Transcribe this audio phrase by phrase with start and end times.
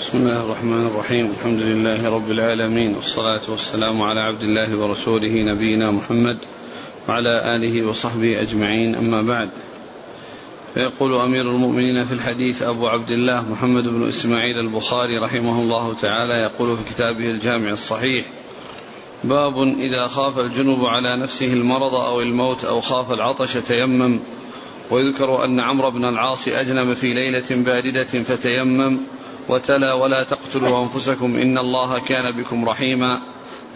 [0.00, 1.30] بسم الله الرحمن الرحيم.
[1.38, 6.38] الحمد لله رب العالمين والصلاة والسلام على عبد الله ورسوله نبينا محمد
[7.08, 8.94] وعلى آله وصحبه أجمعين.
[8.94, 9.48] أما بعد
[10.74, 16.34] فيقول أمير المؤمنين في الحديث أبو عبد الله محمد بن إسماعيل البخاري رحمه الله تعالى
[16.34, 18.26] يقول في كتابه الجامع الصحيح
[19.24, 24.20] باب إذا خاف الجنب على نفسه المرض أو الموت أو خاف العطش تيمم
[24.90, 28.98] ويذكر أن عمرو بن العاص أجنب في ليلة باردة فتيمم
[29.48, 33.20] وتلا ولا تقتلوا أنفسكم إن الله كان بكم رحيما.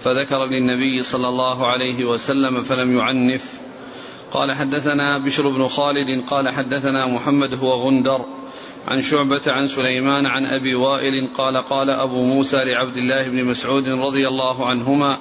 [0.00, 3.52] فذكر للنبي صلى الله عليه وسلم فلم يعنف.
[4.32, 8.24] قال حدثنا بشر بن خالد قال حدثنا محمد هو غندر.
[8.88, 13.88] عن شعبة عن سليمان عن أبي وائل قال قال أبو موسى لعبد الله بن مسعود
[13.88, 15.18] رضي الله عنهما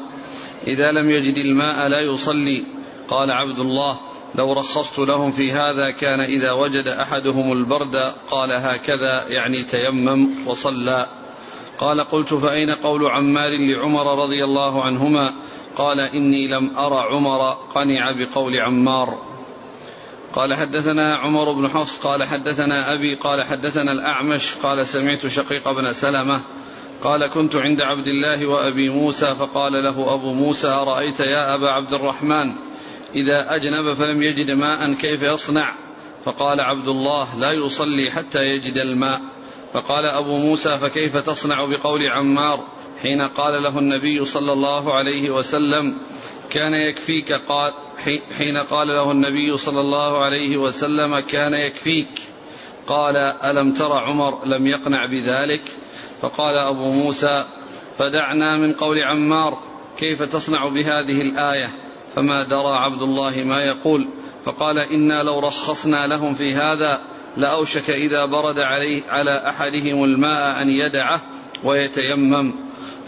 [0.67, 2.63] إذا لم يجد الماء لا يصلي.
[3.07, 3.97] قال عبد الله
[4.35, 7.95] لو رخصت لهم في هذا كان إذا وجد أحدهم البرد
[8.31, 11.07] قال هكذا يعني تيمم وصلى.
[11.79, 15.33] قال قلت فأين قول عمار لعمر رضي الله عنهما؟
[15.75, 19.17] قال إني لم أرى عمر قنع بقول عمار.
[20.33, 25.93] قال حدثنا عمر بن حفص قال حدثنا أبي قال حدثنا الأعمش قال سمعت شقيق بن
[25.93, 26.41] سلمة.
[27.03, 31.93] قال كنت عند عبد الله وأبي موسى فقال له أبو موسى أرأيت يا أبا عبد
[31.93, 32.66] الرحمن؟
[33.17, 35.75] إذا أجنب فلم يجد ماء كيف يصنع؟
[36.25, 39.21] فقال عبد الله لا يصلي حتى يجد الماء.
[39.73, 42.67] فقال أبو موسى فكيف تصنع بقول عمار؟
[43.01, 45.97] حين قال له النبي صلى الله عليه وسلم
[46.49, 47.73] كان يكفيك قال
[48.37, 52.21] حين قال له النبي صلى الله عليه وسلم كان يكفيك.
[52.87, 55.61] قال ألم تر عمر لم يقنع بذلك؟
[56.21, 57.45] فقال أبو موسى
[57.97, 59.57] فدعنا من قول عمار
[59.97, 61.86] كيف تصنع بهذه الآية؟
[62.17, 64.07] فما درى عبد الله ما يقول.
[64.45, 67.01] فقال إنا لو رخصنا لهم في هذا
[67.37, 71.21] لأوشك إذا برد عليه على أحدهم الماء أن يدعه
[71.63, 72.53] ويتيمم.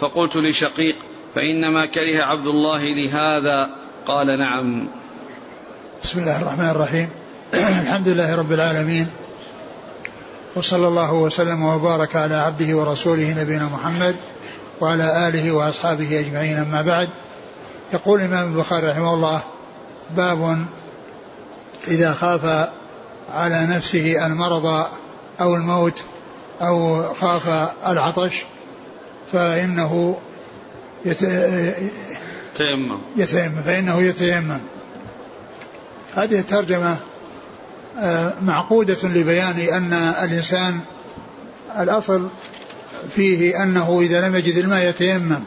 [0.01, 0.95] فقلت لشقيق
[1.35, 3.69] فإنما كره عبد الله لهذا.
[4.07, 4.87] قال نعم.
[6.03, 7.09] بسم الله الرحمن الرحيم.
[7.53, 9.07] الحمد لله رب العالمين.
[10.55, 14.15] وصلى الله وسلم وبارك على عبده ورسوله نبينا محمد
[14.81, 17.09] وعلى آله وأصحابه أجمعين أما بعد.
[17.93, 19.41] يقول الإمام البخاري رحمه الله
[20.17, 20.65] باب
[21.87, 22.69] إذا خاف
[23.29, 24.87] على نفسه المرض
[25.41, 26.03] أو الموت
[26.61, 27.47] أو خاف
[27.87, 28.45] العطش
[29.31, 30.17] فإنه
[31.05, 31.25] يت...
[32.55, 34.59] تيمم يتيمم فإنه يتيمم.
[36.15, 36.97] هذه الترجمة
[37.99, 40.79] آه، معقودة لبيان أن الإنسان
[41.79, 42.27] الأصل
[43.15, 45.43] فيه أنه إذا لم يجد الماء يتيمم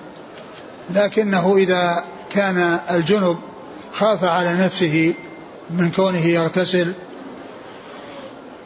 [0.91, 3.39] لكنه إذا كان الجنب
[3.95, 5.15] خاف على نفسه
[5.71, 6.95] من كونه يغتسل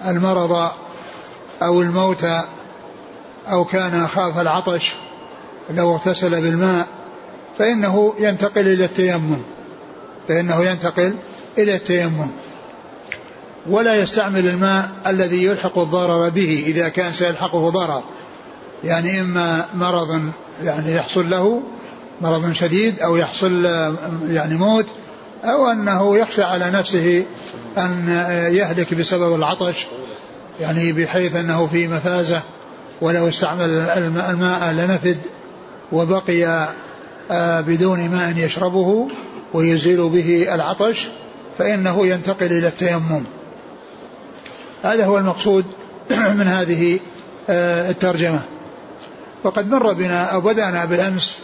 [0.07, 0.71] المرض
[1.63, 2.27] أو الموت
[3.49, 4.95] أو كان خاف العطش
[5.71, 6.87] لو اغتسل بالماء
[7.59, 9.43] فإنه ينتقل إلى التيمم.
[10.29, 11.17] فإنه ينتقل
[11.59, 12.31] إلى التيمم.
[13.67, 18.03] ولا يستعمل الماء الذي يلحق الضرر به إذا كان سيلحقه ضرر.
[18.85, 20.23] يعني إما مرض
[20.63, 21.63] يعني يحصل له
[22.21, 23.65] مرض شديد أو يحصل
[24.29, 24.87] يعني موت
[25.45, 27.25] أو أنه يخشى على نفسه
[27.79, 28.09] أن
[28.53, 29.87] يهلك بسبب العطش
[30.61, 32.43] يعني بحيث أنه في مفازة
[33.01, 33.71] ولو استعمل
[34.19, 35.19] الماء لنفد
[35.93, 36.69] وبقي
[37.31, 39.09] آه، بدون ماء يشربه
[39.55, 41.09] ويزيل به العطش
[41.59, 43.25] فإنه ينتقل إلى التيمم.
[44.83, 45.65] هذا هو المقصود
[46.39, 47.01] من هذه
[47.51, 48.41] آه، الترجمة.
[49.45, 51.39] وقد مر بنا أو بدأنا بالأمس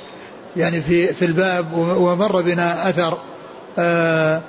[0.56, 3.18] يعني في في الباب ومر بنا أثر
[3.78, 4.42] آه،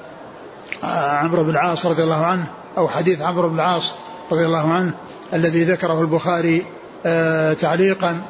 [0.83, 2.45] عمرو بن العاص رضي الله عنه
[2.77, 3.93] أو حديث عمرو بن العاص
[4.31, 4.93] رضي الله عنه
[5.33, 6.65] الذي ذكره البخاري
[7.61, 8.21] تعليقا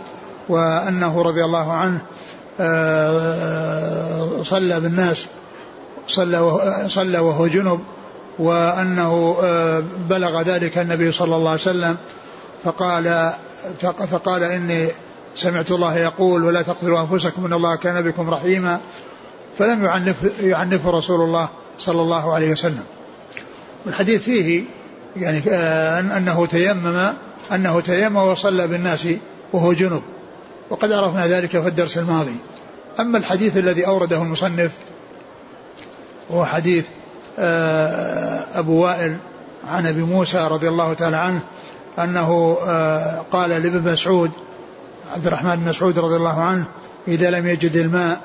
[0.49, 2.01] وأنه رضي الله عنه
[2.59, 5.25] آه، صلى بالناس
[6.07, 7.79] صلى صلى وهو جنب
[8.39, 11.97] وأنه آه، بلغ ذلك النبي صلى الله عليه وسلم
[12.63, 13.33] فقال
[14.11, 14.87] فقال إني
[15.35, 18.79] سمعت الله يقول ولا تقتلوا أنفسكم إن الله كان بكم رحيما.
[19.57, 22.83] فلم يعنف يعنفه رسول الله صلى الله عليه وسلم.
[23.85, 24.63] والحديث فيه
[25.15, 27.13] يعني آه، أنه تيمم
[27.51, 29.07] أنه تيمم وصلى بالناس
[29.53, 30.01] وهو جنب.
[30.69, 32.35] وقد عرفنا ذلك في الدرس الماضي.
[32.99, 34.71] أما الحديث الذي أورده المصنف
[36.31, 36.85] هو حديث
[37.39, 39.17] آه، أبو وائل
[39.67, 41.39] عن أبي موسى رضي الله تعالى عنه
[41.99, 44.31] أنه آه، قال لابن مسعود
[45.11, 46.65] عبد الرحمن بن مسعود رضي الله عنه
[47.07, 48.21] إذا لم يجد الماء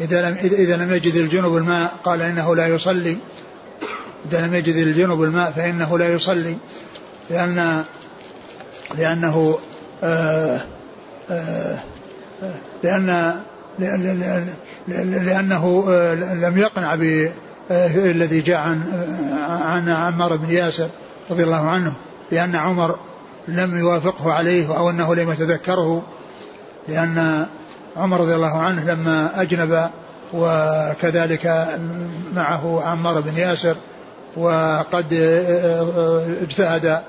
[0.00, 3.18] إذا لم إذا لم يجد الجنب الماء قال إنه لا يصلي.
[4.30, 6.56] إذا لم يجد الجنب الماء فإنه لا يصلي
[7.30, 7.84] لأن
[8.98, 9.58] لأنه
[10.02, 10.60] آه،
[12.82, 13.34] لأن
[14.98, 15.90] لأنه
[16.34, 16.94] لم يقنع
[17.70, 18.82] بالذي جاء عن
[19.48, 20.88] عن عمار بن ياسر
[21.30, 21.92] رضي الله عنه
[22.32, 22.98] لأن عمر
[23.48, 26.02] لم يوافقه عليه أو أنه لم يتذكره
[26.88, 27.46] لأن
[27.96, 29.90] عمر رضي الله عنه لما أجنب
[30.34, 31.68] وكذلك
[32.34, 33.76] معه عمار بن ياسر
[34.36, 35.12] وقد
[36.42, 37.00] اجتهد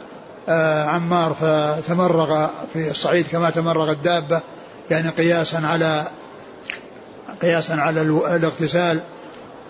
[0.87, 4.41] عمار فتمرغ في الصعيد كما تمرغ الدابة
[4.91, 6.07] يعني قياسا على
[7.41, 9.01] قياسا على الاغتسال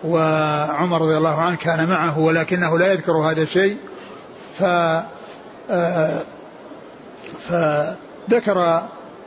[0.03, 3.77] وعمر رضي الله عنه كان معه ولكنه لا يذكر هذا الشيء
[4.59, 4.63] ف
[7.51, 8.81] فذكر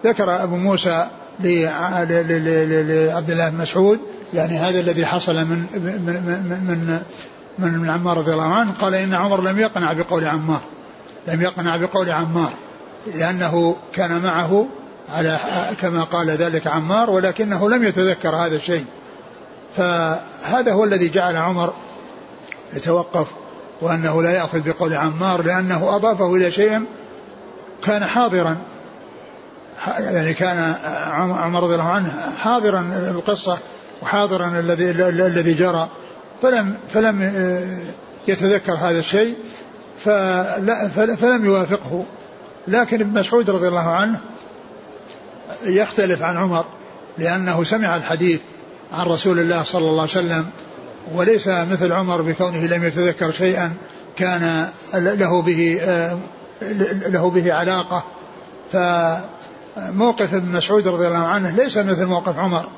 [0.04, 1.06] ذكر أبو موسى
[1.40, 4.00] لعبد الله بن مسعود
[4.34, 7.02] يعني هذا الذي حصل من من من
[7.58, 10.60] من, من عمار رضي الله عنه قال إن عمر لم يقنع بقول عمار
[11.28, 12.52] لم يقنع بقول عمار
[13.14, 14.66] لأنه كان معه
[15.14, 15.38] على
[15.80, 18.84] كما قال ذلك عمار ولكنه لم يتذكر هذا الشيء.
[19.76, 21.72] فهذا هو الذي جعل عمر
[22.74, 23.26] يتوقف
[23.80, 26.84] وأنه لا يأخذ بقول عمار لأنه أضافه إلى شيء
[27.84, 28.56] كان حاضرا
[29.98, 30.74] يعني كان
[31.30, 33.58] عمر رضي الله عنه حاضرا القصة
[34.02, 35.90] وحاضرا الذي الذي جرى
[36.42, 37.22] فلم فلم
[38.28, 39.36] يتذكر هذا الشيء
[41.16, 42.04] فلم يوافقه.
[42.68, 44.20] لكن ابن مسعود رضي الله عنه
[45.62, 46.64] يختلف عن عمر
[47.18, 48.40] لأنه سمع الحديث
[48.92, 50.46] عن رسول الله صلى الله عليه وسلم
[51.14, 53.72] وليس مثل عمر بكونه لم يتذكر شيئا
[54.16, 55.80] كان له به
[57.08, 58.04] له به علاقة
[58.72, 58.76] ف
[59.76, 62.68] موقف ابن مسعود رضي الله عنه ليس مثل موقف عمر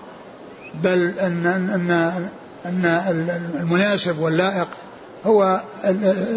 [0.83, 1.91] بل ان ان
[2.67, 2.85] ان
[3.61, 4.69] المناسب واللائق
[5.27, 5.61] هو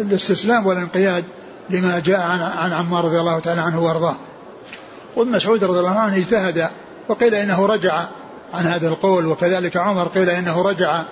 [0.00, 1.24] الاستسلام والانقياد
[1.70, 4.16] لما جاء عن عن عمار رضي الله تعالى عنه وأرضاه.
[5.16, 6.68] وابن مسعود رضي الله عنه اجتهد
[7.08, 8.04] وقيل إنه رجع
[8.54, 11.02] عن هذا القول وكذلك عمر قيل إنه رجع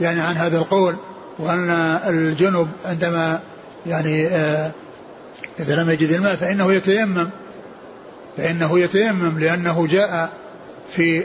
[0.00, 0.96] يعني عن هذا القول
[1.38, 1.70] وأن
[2.06, 3.40] الجنب عندما
[3.86, 4.70] يعني آه
[5.60, 7.30] إذا لم يجد الماء فإنه يتيمم
[8.36, 10.30] فإنه يتيمم لأنه جاء
[10.90, 11.20] في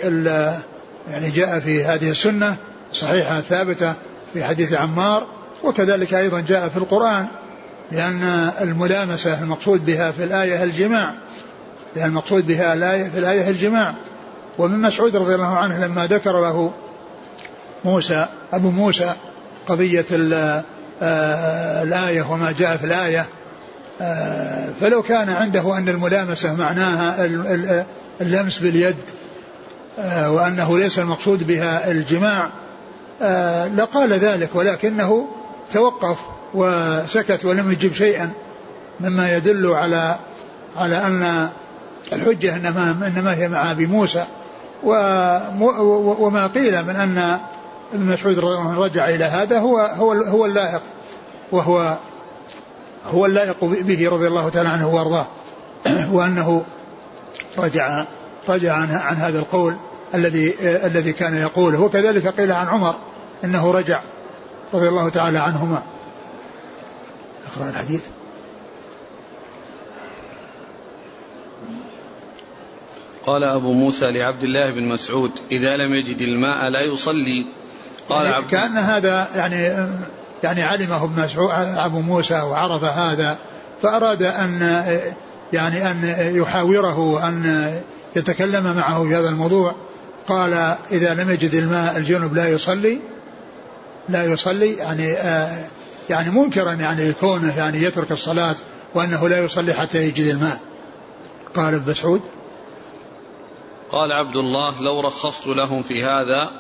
[1.12, 2.56] يعني جاء في هذه السنة
[2.94, 3.94] صحيحة ثابتة
[4.34, 5.28] في حديث عمار
[5.64, 7.28] وكذلك أيضا جاء في القرآن
[7.92, 11.14] لأن الملامسة المقصود بها في الآية الجماع
[11.96, 13.96] لأن المقصود بها الآية في الآية الجماع.
[14.58, 16.74] ومن مسعود رضي الله عنه لما ذكر له
[17.86, 19.14] موسى أبو موسى
[19.68, 20.06] قضية
[21.02, 23.26] آه، الآية وما جاء في الآية
[24.82, 27.26] فلو كان عنده أن الملامسة معناها
[28.22, 28.96] اللمس باليد
[30.00, 32.50] آه، وأنه ليس المقصود بها الجماع
[33.22, 35.28] آه، لقال ذلك ولكنه
[35.74, 36.18] توقف
[36.54, 38.32] وسكت ولم يجب شيئا
[39.00, 40.16] مما يدل على
[40.78, 41.50] على أن
[42.14, 44.26] الحجة إنما, إنما هي مع أبي موسى.
[44.84, 47.40] وما قيل من أن
[47.94, 48.40] ابن مسعود
[48.78, 50.82] رجع إلى هذا هو هو هو اللائق
[51.52, 51.98] وهو
[53.06, 55.28] هو اللائق به رضي الله تعالى عنه وأرضاه.
[56.16, 56.66] وأنه
[57.58, 58.06] رجع
[58.50, 59.76] رجع عن, عن هذا القول
[60.14, 61.82] الذي الذي كان يقوله.
[61.82, 62.96] وكذلك قيل عن عمر
[63.44, 64.02] إنه رجع
[64.74, 65.84] رضي الله تعالى عنهما.
[67.48, 68.02] أقرأ الحديث.
[73.26, 77.46] قال أبو موسى لعبد الله بن مسعود إذا لم يجد الماء لا يصلي.
[78.10, 79.88] قال يعني كأن هذا يعني
[80.46, 83.38] يعني علمه ابن مسعود أبو موسى وعرف هذا
[83.82, 84.80] فأراد أن
[85.54, 87.74] يعني أن يحاوره وأن
[88.16, 89.76] يتكلم معه في هذا الموضوع.
[90.28, 90.54] قال
[90.92, 93.02] إذا لم يجد الماء الجنب لا يصلي
[94.10, 95.16] لا يصلي يعني
[96.10, 98.56] يعني منكرا يعني كونه يعني يترك الصلاة
[98.96, 100.60] وأنه لا يصلي حتى يجد الماء.
[101.56, 102.22] قال ابن مسعود.
[103.92, 106.52] قال عبد الله لو رخصت لهم في هذا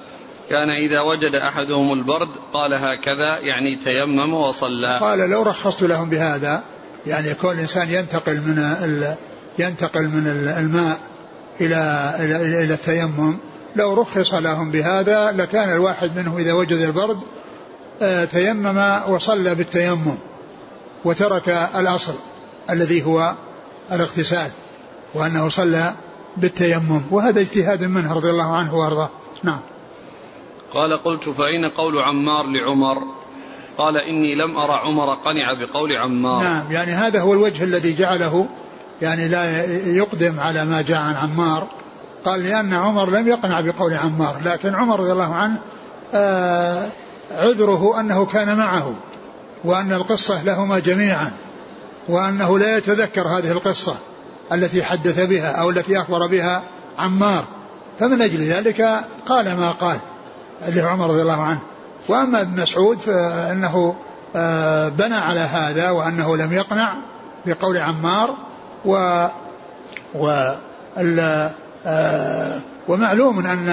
[0.49, 4.97] كان إذا وجد أحدهم البرد قال هكذا يعني تيمم وصلى.
[4.97, 6.63] قال لو رخصت لهم بهذا
[7.07, 9.15] يعني كل إنسان ينتقل من
[9.59, 10.99] ينتقل من الماء
[11.61, 13.37] إلى إلى, إلى التيمم.
[13.75, 17.17] لو رخص لهم بهذا لكان الواحد منهم إذا وجد البرد
[18.01, 20.17] آه، تيمم وصلى بالتيمم
[21.05, 22.13] وترك الأصل
[22.69, 23.35] الذي هو
[23.91, 24.51] الاغتسال
[25.13, 25.93] وأنه صلى
[26.37, 27.01] بالتيمم.
[27.11, 29.09] وهذا اجتهاد منه رضي الله عنه وأرضاه.
[29.43, 29.59] نعم.
[30.75, 32.97] قال قلت فأين قول عمار لعمر؟
[33.77, 36.43] قال إني لم أرى عمر قنع بقول عمار.
[36.43, 38.47] نعم يعني هذا هو الوجه الذي جعله
[39.01, 41.67] يعني لا يقدم على ما جاء عن عمار.
[42.25, 45.57] قال لأن عمر لم يقنع بقول عمار لكن عمر رضي الله عنه
[46.13, 46.89] آه
[47.31, 48.95] عذره أنه كان معه
[49.63, 51.31] وأن القصة لهما جميعا
[52.09, 53.95] وأنه لا يتذكر هذه القصة
[54.51, 56.63] التي حدث بها أو التي أخبر بها
[56.99, 57.43] عمار.
[57.99, 58.81] فمن أجل ذلك
[59.25, 59.99] قال ما قال.
[60.67, 61.59] اللي هو عمر رضي الله عنه.
[62.07, 63.95] وأما ابن مسعود فإنه
[64.35, 66.93] آه، بنى على هذا وأنه لم يقنع
[67.45, 68.35] بقول عمار
[68.85, 69.27] و
[70.15, 70.53] و
[71.85, 73.69] آه، ومعلوم أن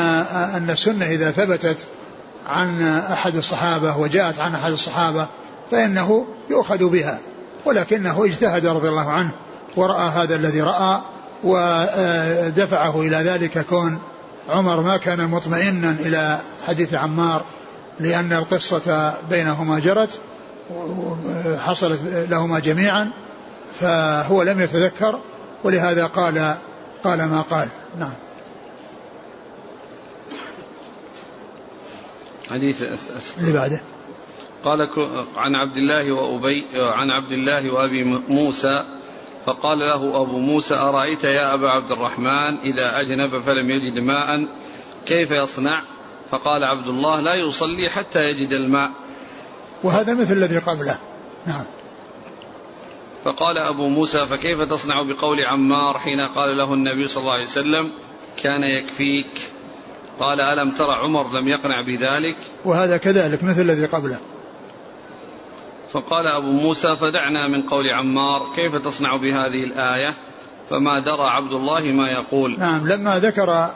[0.56, 1.86] أن السنة إذا ثبتت
[2.48, 5.26] عن أحد الصحابة وجاءت عن أحد الصحابة
[5.70, 7.18] فإنه يؤخذ بها.
[7.64, 9.30] ولكنه اجتهد رضي الله عنه
[9.76, 11.00] ورأى هذا الذي رأى
[11.44, 13.98] ودفعه إلى ذلك كون
[14.49, 17.44] عمر ما كان مطمئنا إلى حديث عمار
[18.00, 20.20] لأن القصة بينهما جرت
[21.58, 23.11] حصلت لهما جميعا
[23.80, 25.20] فهو لم يتذكر
[25.64, 26.56] ولهذا قال
[27.04, 27.68] قال ما قال.
[27.99, 28.12] نعم.
[32.50, 32.82] حديث
[33.38, 33.80] اللي بعده.
[34.64, 34.88] قال
[35.37, 38.84] عن عبد الله وأبي عن عبد الله وأبي موسى
[39.46, 44.49] فقال له أبو موسى أرأيت يا أبا عبد الرحمن إذا أجنب فلم يجد ماء
[45.06, 45.82] كيف يصنع؟
[46.30, 48.90] فقال عبد الله لا يصلي حتى يجد الماء.
[49.84, 50.99] وهذا مثل الذي قبله
[51.46, 51.64] نعم.
[53.25, 57.92] فقال أبو موسى فكيف تصنع بقول عمار حين قال له النبي صلى الله عليه وسلم
[58.37, 59.50] كان يكفيك؟
[60.20, 64.18] قال ألم ترى عمر لم يقنع بذلك؟ وهذا كذلك مثل الذي قبله.
[65.92, 70.14] فقال أبو موسى فدعنا من قول عمار كيف تصنع بهذه الآية؟
[70.70, 72.58] فما درى عبد الله ما يقول.
[72.58, 73.70] نعم لما ذكر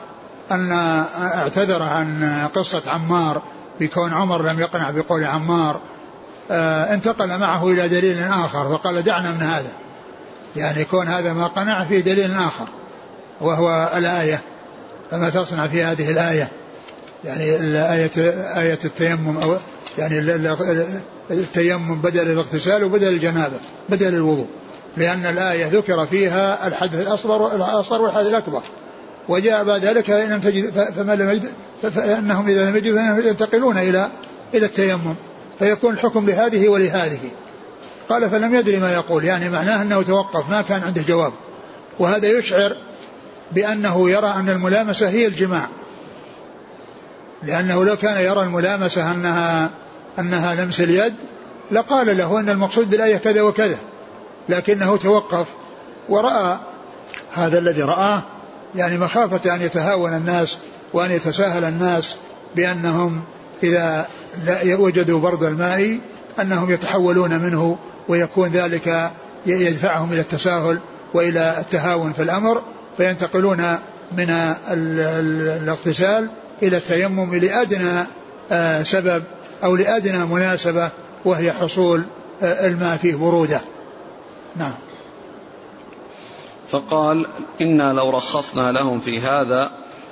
[0.51, 0.71] أن
[1.17, 2.23] اعتذر عن
[2.55, 3.41] قصة عمار
[3.79, 5.79] بكون عمر لم يقنع بقول عمار
[6.51, 9.71] آه، انتقل معه إلى دليل آخر فقال دعنا من هذا.
[10.55, 12.67] يعني يكون هذا ما قنع في دليل آخر
[13.41, 14.41] وهو الآية.
[15.11, 16.47] فما تصنع في هذه الآية؟
[17.23, 18.11] يعني الآية
[18.59, 19.57] آية التيمم أو
[19.97, 20.19] يعني
[21.31, 23.55] التيمم بدل الاغتسال وبدل الجنابة
[23.89, 24.47] بدل الوضوء
[24.97, 28.61] لأن الآية ذكر فيها الحدث الأصغر الأصغر والحدث الأكبر.
[29.29, 31.51] وجاء بعد ذلك إن لم تجد فمن لم يجد
[31.91, 34.09] فإنهم إذا لم يجدوا ينتقلون إلى
[34.53, 35.15] إلى التيمم.
[35.59, 37.19] فيكون الحكم لهذه ولهذه.
[38.09, 41.33] قال فلم يدري ما يقول يعني معناه أنه توقف ما كان عنده جواب.
[41.99, 42.77] وهذا يشعر
[43.51, 45.67] بأنه يرى أن الملامسة هي الجماع.
[47.43, 49.69] لأنه لو كان يرى الملامسة أنها
[50.19, 51.15] أنها لمس اليد
[51.71, 53.77] لقال له أن المقصود بالآية كذا وكذا
[54.49, 55.45] لكنه توقف
[56.09, 56.57] ورأى
[57.33, 58.23] هذا الذي رآه
[58.75, 60.57] يعني مخافة أن يتهاون الناس
[60.93, 62.15] وأن يتساهل الناس
[62.55, 63.21] بأنهم
[63.63, 64.07] إذا
[64.65, 65.99] وجدوا برد الماء
[66.41, 69.11] أنهم يتحولون منه ويكون ذلك
[69.45, 70.79] يدفعهم إلى التساهل
[71.13, 72.61] وإلى التهاون في الأمر
[72.97, 73.77] فينتقلون
[74.17, 74.29] من
[74.71, 76.29] الاغتسال
[76.63, 78.03] إلى التيمم لأدنى
[78.51, 79.23] آه، سبب
[79.63, 80.89] أو لأدنى مناسبة
[81.25, 82.05] وهي حصول
[82.41, 83.61] آه، الماء فيه برودة.
[84.55, 84.73] نعم.
[86.69, 87.25] فقال
[87.61, 89.71] إنا لو رخصنا لهم في هذا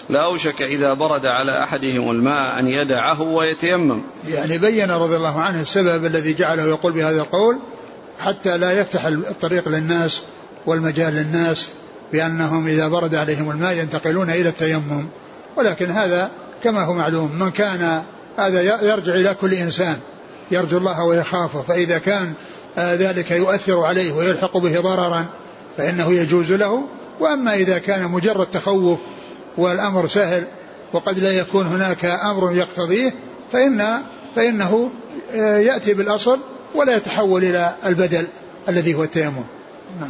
[0.09, 4.03] لأوشك إذا برد على أحدهم الماء أن يدعه ويتيمم.
[4.27, 7.59] يعني بين رضي الله عنه السبب الذي جعله يقول بهذا القول
[8.19, 10.21] حتى لا يفتح الطريق للناس
[10.65, 11.69] والمجال للناس
[12.11, 15.07] بأنهم إذا برد عليهم الماء ينتقلون إلى التيمم.
[15.57, 16.31] ولكن هذا
[16.63, 18.03] كما هو معلوم من كان
[18.37, 19.95] هذا يرجع إلى كل إنسان
[20.51, 22.33] يرجو الله ويخافه فإذا كان
[22.77, 25.25] ذلك يؤثر عليه ويلحق به ضررا
[25.77, 26.83] فإنه يجوز له.
[27.19, 28.99] وأما إذا كان مجرد تخوف
[29.57, 30.47] والأمر سهل
[30.93, 33.13] وقد لا يكون هناك أمر يقتضيه
[33.51, 34.01] فإن
[34.35, 34.89] فإنه
[35.35, 36.39] يأتي بالأصل
[36.75, 38.27] ولا يتحول إلى البدل
[38.69, 39.45] الذي هو التيمم.
[39.99, 40.09] نعم.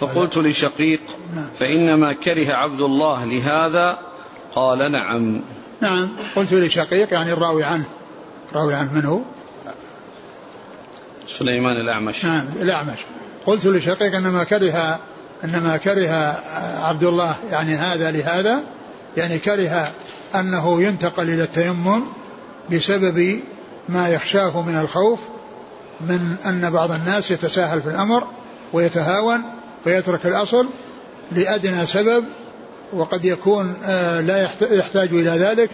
[0.00, 1.00] فقلت لشقيق
[1.34, 1.50] نعم.
[1.58, 3.98] فإنما كره عبد الله لهذا
[4.54, 5.40] قال نعم.
[5.80, 6.08] نعم.
[6.36, 7.84] قلت لشقيق يعني الراوي عنه.
[8.54, 9.20] راوي عنه من هو؟
[11.28, 12.24] سليمان الأعمش.
[12.24, 12.98] نعم الأعمش.
[13.46, 15.00] قلت لشقيق إنما كره
[15.44, 16.38] إنما كره
[16.82, 18.62] عبد الله يعني هذا لهذا
[19.16, 19.92] يعني كره
[20.34, 22.02] أنه ينتقل إلى التيمم
[22.72, 23.40] بسبب
[23.88, 25.20] ما يخشاه من الخوف
[26.00, 28.26] من أن بعض الناس يتساهل في الأمر
[28.72, 29.42] ويتهاون
[29.84, 30.68] فيترك الأصل
[31.32, 32.24] لأدنى سبب
[32.92, 35.70] وقد يكون آه، لا يحتاج إلى ذلك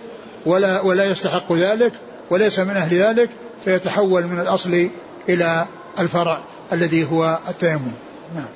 [0.46, 1.92] ولا ولا يستحق ذلك
[2.30, 3.30] وليس من أهل ذلك
[3.64, 4.90] فيتحول من الأصل
[5.28, 5.66] إلى
[5.98, 6.40] الفرع
[6.72, 7.92] الذي هو التيمم.
[8.34, 8.46] نعم.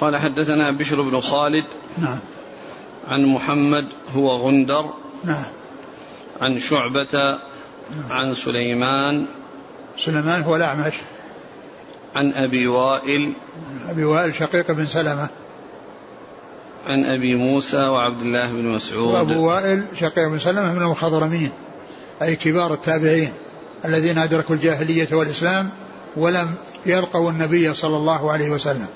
[0.00, 1.64] قال حدثنا بشر بن خالد
[1.98, 2.18] نعم.
[3.08, 4.90] عن محمد هو غندر
[5.24, 5.44] نعم.
[6.40, 7.38] عن شعبة
[7.90, 8.12] نعم.
[8.12, 9.26] عن سليمان.
[9.98, 10.94] سليمان هو الأعمش.
[12.16, 13.34] عن أبي وائل.
[13.88, 15.28] أبي وائل شقيق بن سلمة.
[16.86, 19.14] عن أبي موسى وعبد الله بن مسعود.
[19.14, 21.50] وأبو وائل شقيق بن سلمة من المخضرمين
[22.22, 23.32] أي كبار التابعين
[23.84, 25.70] الذين أدركوا الجاهلية والإسلام
[26.16, 26.54] ولم
[26.86, 28.86] يلقوا النبي صلى الله عليه وسلم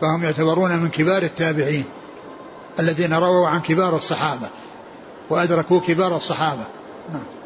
[0.00, 1.84] فهم يعتبرون من كبار التابعين
[2.80, 4.48] الذين رووا عن كبار الصحابة
[5.30, 6.66] وأدركوا كبار الصحابة.
[7.12, 7.41] نعم.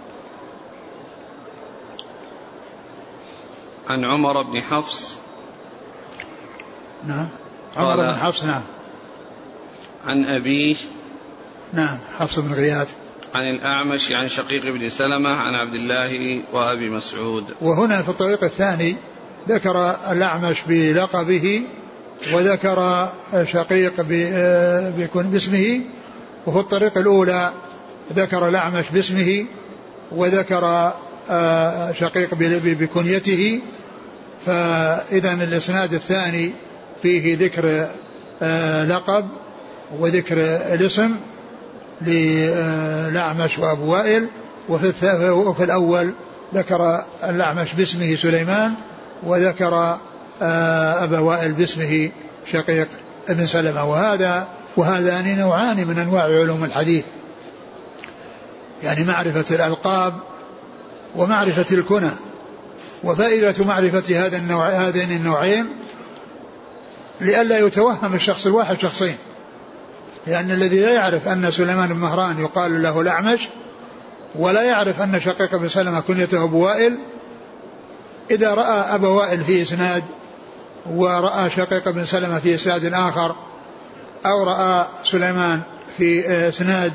[3.88, 5.16] عن عمر بن حفص.
[7.06, 7.28] نعم.
[7.76, 8.62] عمر بن حفص نعم.
[10.06, 10.76] عن أبيه.
[11.72, 11.98] نعم.
[12.18, 12.94] حفص بن غياث.
[13.34, 17.44] عن الأعمش عن شقيق بن سلمة عن عبد الله وأبي مسعود.
[17.60, 18.96] وهنا في الطريق الثاني
[19.48, 21.62] ذكر الأعمش بلقبه
[22.32, 23.08] وذكر
[23.44, 24.00] شقيق
[24.96, 25.80] بيكون باسمه.
[26.46, 27.52] وفي الطريق الأولى
[28.12, 29.46] ذكر الأعمش باسمه
[30.12, 30.92] وذكر
[31.30, 33.60] آه، شقيق بكنيته.
[34.46, 36.52] فإذا الإسناد الثاني
[37.02, 37.88] فيه ذكر
[38.42, 39.28] آه، لقب
[39.98, 40.36] وذكر
[40.74, 41.16] الاسم
[42.00, 44.28] للأعمش وأبو وائل
[44.68, 46.12] وفي, وفي الأول
[46.54, 48.74] ذكر الأعمش باسمه سليمان
[49.22, 49.98] وذكر
[50.42, 52.10] آه، أبا وائل باسمه
[52.52, 52.88] شقيق
[53.28, 53.84] ابن سلمة.
[53.84, 57.04] وهذا وهذان نوعان من أنواع علوم الحديث
[58.82, 60.14] يعني معرفة الألقاب
[61.16, 62.10] ومعرفة الكنى.
[63.04, 65.68] وفائدة معرفة هذا النوع هذين النوعين
[67.20, 69.16] لئلا يتوهم الشخص الواحد شخصين.
[70.26, 73.48] لأن الذي لا يعرف أن سليمان بن مهران يقال له الأعمش
[74.34, 76.98] ولا يعرف أن شقيق بن سلمة كنيته أبو وائل
[78.30, 80.04] إذا رأى أبا وائل في إسناد
[80.86, 83.36] ورأى شقيق بن سلمة في إسناد آخر
[84.26, 85.60] أو رأى سليمان
[85.98, 86.92] في إسناد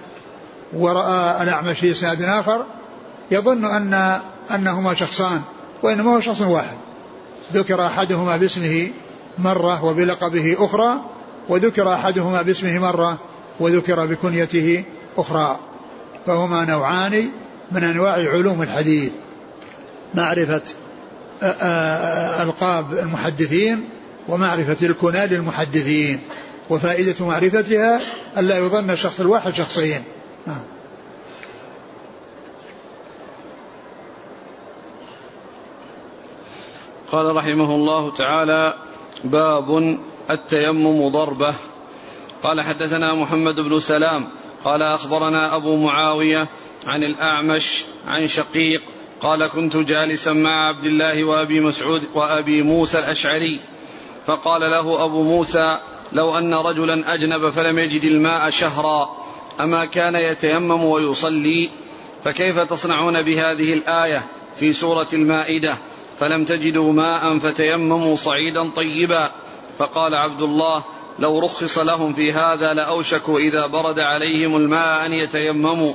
[0.74, 2.66] ورأى الأعمش في إسناد آخر
[3.32, 4.20] يظن أن
[4.56, 5.42] أنهما شخصان.
[5.84, 6.78] وإنما هو شخص واحد.
[7.54, 8.90] ذكر أحدهما باسمه
[9.38, 11.02] مرة وبلقبه أخرى
[11.50, 13.18] وذكر أحدهما باسمه مرة
[13.60, 14.84] وذكر بكنيته
[15.18, 15.60] أخرى.
[16.26, 17.30] فهما نوعان
[17.72, 19.12] من أنواع علوم الحديث.
[20.16, 20.62] معرفة
[22.44, 23.90] ألقاب المحدثين
[24.28, 26.20] ومعرفة الكنى للمحدثين
[26.70, 28.00] وفائدة معرفتها
[28.38, 30.04] ألا يظن الشخص الواحد شخصين.
[30.48, 30.62] نعم
[37.12, 38.74] قال رحمه الله تعالى
[39.24, 39.98] باب
[40.30, 41.54] التيمم ضربة.
[42.44, 44.30] قال حدثنا محمد بن سلام
[44.64, 46.48] قال أخبرنا أبو معاوية
[46.88, 48.82] عن الأعمش عن شقيق
[49.22, 53.60] قال كنت جالسا مع عبد الله وأبي مسعود وأبي موسى الأشعري
[54.26, 55.78] فقال له أبو موسى
[56.12, 59.10] لو أن رجلا أجنب فلم يجد الماء شهرا
[59.60, 61.70] أما كان يتيمم ويصلي
[62.24, 64.24] فكيف تصنعون بهذه الآية
[64.56, 65.78] في سورة المائدة؟
[66.22, 69.32] فلم تجدوا ماء فتيمموا صعيدا طيبا.
[69.80, 70.84] فقال عبد الله
[71.20, 75.94] لو رخص لهم في هذا لأوشكوا إذا برد عليهم الماء أن يتيمموا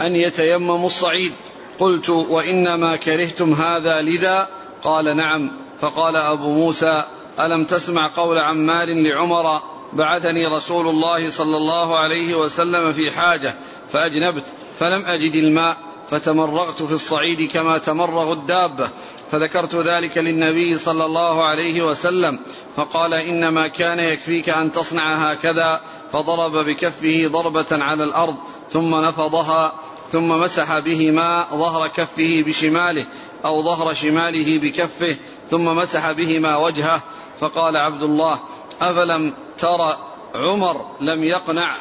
[0.00, 1.32] أن يتيمموا الصعيد.
[1.78, 4.48] قلت وإنما كرهتم هذا لذا؟
[4.84, 5.50] قال نعم.
[5.80, 7.04] فقال أبو موسى
[7.40, 9.60] ألم تسمع قول عمار لعمر
[9.92, 13.54] بعثني رسول الله صلى الله عليه وسلم في حاجة
[13.92, 14.44] فأجنبت
[14.78, 15.89] فلم أجد الماء.
[16.10, 18.90] فتمرغت في الصعيد كما تمرغ الدابة
[19.32, 22.40] فذكرت ذلك للنبي صلى الله عليه وسلم
[22.76, 25.80] فقال إنما كان يكفيك أن تصنع هكذا
[26.12, 28.36] فضرب بكفه ضربة على الأرض
[28.70, 29.72] ثم نفضها
[30.12, 33.06] ثم مسح بهما ظهر كفه بشماله
[33.44, 35.16] أو ظهر شماله بكفه
[35.50, 37.02] ثم مسح بهما وجهه
[37.40, 38.38] فقال عبد الله
[38.80, 39.96] أفلم ترى
[40.34, 41.72] عمر لم يقنع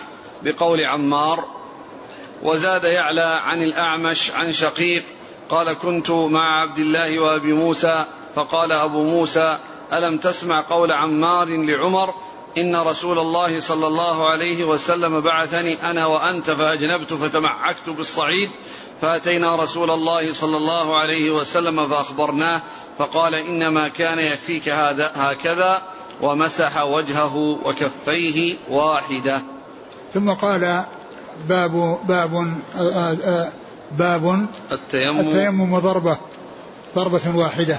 [0.43, 1.58] بقول عمار؟
[2.43, 5.03] وزاد يعلى عن الأعمش عن شقيق
[5.49, 9.57] قال كنت مع عبد الله وأبي موسى فقال أبو موسى
[9.93, 12.13] ألم تسمع قول عمار لعمر
[12.57, 18.49] إن رسول الله صلى الله عليه وسلم بعثني أنا وأنت فأجنبت فتمعكت بالصعيد
[19.01, 22.61] فأتينا رسول الله صلى الله عليه وسلم فأخبرناه
[22.97, 25.81] فقال إنما كان يكفيك هذا هكذا
[26.21, 29.41] ومسح وجهه وكفيه واحدة.
[30.13, 30.85] ثم قال
[31.47, 32.53] باب باب
[33.97, 35.19] باب التيمم.
[35.19, 36.17] التيمم ضربة
[36.95, 37.77] ضربة واحدة.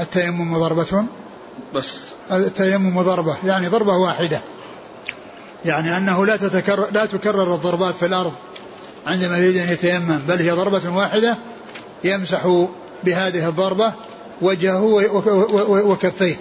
[0.00, 1.04] التيمم ضربة.
[1.74, 2.04] بس.
[2.32, 4.40] التيمم ضربة يعني ضربة واحدة.
[5.64, 8.32] يعني أنه لا تتكرر لا تكرر الضربات في الأرض
[9.06, 11.36] عندما يريد أن يتيمم بل هي ضربة واحدة
[12.04, 12.66] يمسح
[13.04, 13.92] بهذه الضربة
[14.42, 14.82] وجهه
[15.68, 16.36] وكفيه.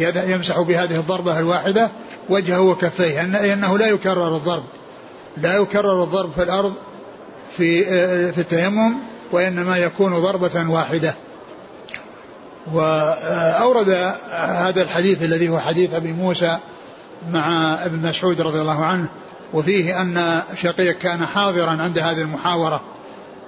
[0.00, 1.90] يمسح بهذه الضربة الواحدة
[2.28, 4.64] وجهه وكفيه لأنه لا يكرر الضرب.
[5.36, 6.74] لا يكرر الضرب في الأرض
[7.56, 7.84] في
[8.32, 8.94] في التيمم
[9.32, 11.14] وإنما يكون ضربة واحدة.
[12.72, 13.88] وأورد
[14.30, 16.58] هذا الحديث الذي هو حديث أبي موسى
[17.32, 19.08] مع ابن مسعود رضي الله عنه
[19.52, 22.80] وفيه أن شقيق كان حاضرا عند هذه المحاورة.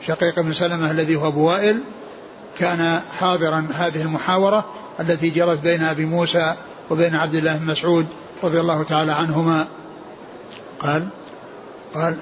[0.07, 1.83] شقيق بن سلمة الذي هو أبو وائل
[2.59, 4.64] كان حاضرا هذه المحاورة
[5.01, 6.55] التي جرت بين أبي موسى
[6.90, 8.07] وبين عبد الله بن مسعود
[8.44, 9.66] رضي الله تعالى عنهما.
[10.81, 11.09] قال
[11.94, 12.20] قال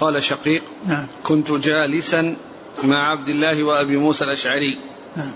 [0.00, 1.06] قال شقيق نعم.
[1.24, 2.36] كنت جالسا
[2.84, 4.78] مع عبد الله وأبي موسى الأشعري.
[5.16, 5.32] نعم.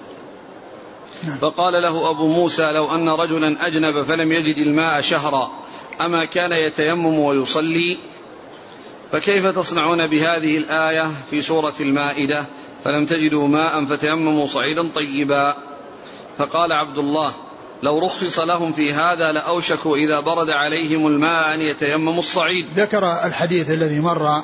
[1.25, 1.38] نعم.
[1.38, 5.51] فقال له أبو موسى لو أن رجلا أجنب فلم يجد الماء شهرا
[6.01, 7.98] أما كان يتيمم ويصلي
[9.12, 12.44] فكيف تصنعون بهذه الآية في سورة المائدة؟
[12.85, 15.57] فلم تجدوا ماء فتيمموا صعيدا طيبا.
[16.38, 17.33] فقال عبد الله
[17.83, 22.66] لو رخص لهم في هذا لأوشكوا إذا برد عليهم الماء أن يتيمموا الصعيد.
[22.77, 24.42] ذكر الحديث الذي مر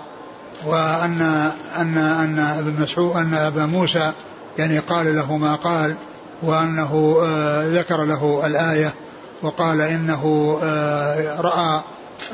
[0.66, 4.12] وأن أن أن ابن مسعود أن أبا موسى
[4.58, 5.94] يعني قال له ما قال
[6.42, 8.94] وأنه آه، ذكر له الآية
[9.42, 11.82] وقال إنه آه، رأى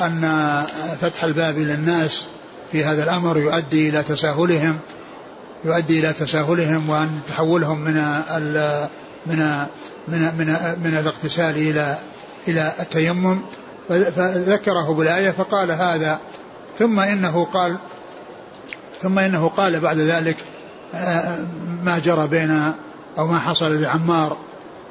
[0.03, 0.63] أن
[1.01, 2.27] فتح الباب للناس
[2.73, 4.79] في هذا الأمر يؤدي إلى تساهلهم
[5.65, 7.95] يؤدي إلى تساهلهم وأن تحولهم من
[9.27, 9.67] من
[10.09, 10.47] من من,
[10.85, 11.99] من الاغتسال إلى
[12.49, 13.43] إلى التيمم.
[13.89, 16.21] فذكره بالآية فقال هذا.
[16.79, 17.79] ثم إنه قال
[19.03, 20.37] ثم إنه قال بعد ذلك
[20.95, 21.39] آه،
[21.85, 22.73] ما جرى بين
[23.19, 24.37] أو ما حصل لعمار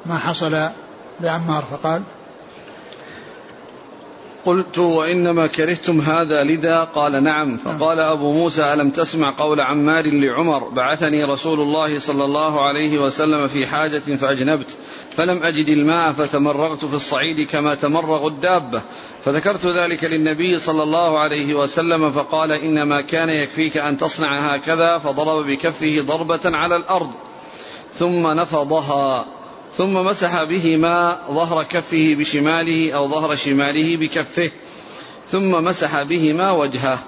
[0.06, 0.68] ما حصل
[1.20, 2.02] لعمار فقال.
[4.46, 7.56] قلت وإنما كرهتم هذا لذا؟ قال نعم.
[7.56, 13.48] فقال أبو موسى ألم تسمع قول عمار لعمر بعثني رسول الله صلى الله عليه وسلم
[13.48, 14.76] في حاجة فأجنبت.
[15.16, 18.82] فلم أجد الماء فتمرغت في الصعيد كما تمرغ الدابة.
[19.24, 25.46] فذكرت ذلك للنبي صلى الله عليه وسلم فقال إنما كان يكفيك أن تصنع هكذا فضرب
[25.46, 27.10] بكفه ضربة على الأرض
[27.98, 29.26] ثم نفضها
[29.76, 34.50] ثم مسح بهما ظهر كفه بشماله أو ظهر شماله بكفه
[35.30, 36.98] ثم مسح بهما وجهه.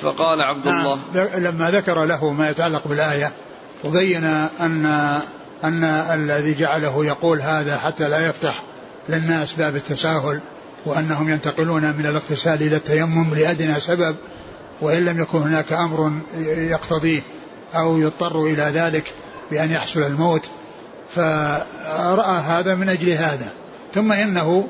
[0.00, 0.80] فقال عبد نعم.
[0.80, 3.32] الله لما ذكر له ما يتعلق بالآية
[3.84, 4.24] وبين
[4.60, 5.20] أن
[5.64, 8.62] أن الذي جعله يقول هذا حتى لا يفتح
[9.08, 10.40] للناس باب التساهل
[10.86, 14.16] وأنهم ينتقلون من الاغتسال إلى التيمم لأدنى سبب
[14.80, 16.12] وإن لم يكن هناك أمر
[16.46, 17.20] يقتضيه
[17.74, 19.12] أو يضطر إلى ذلك
[19.50, 20.50] بأن يحصل الموت
[21.14, 23.48] فرأى هذا من أجل هذا.
[23.94, 24.68] ثم إنه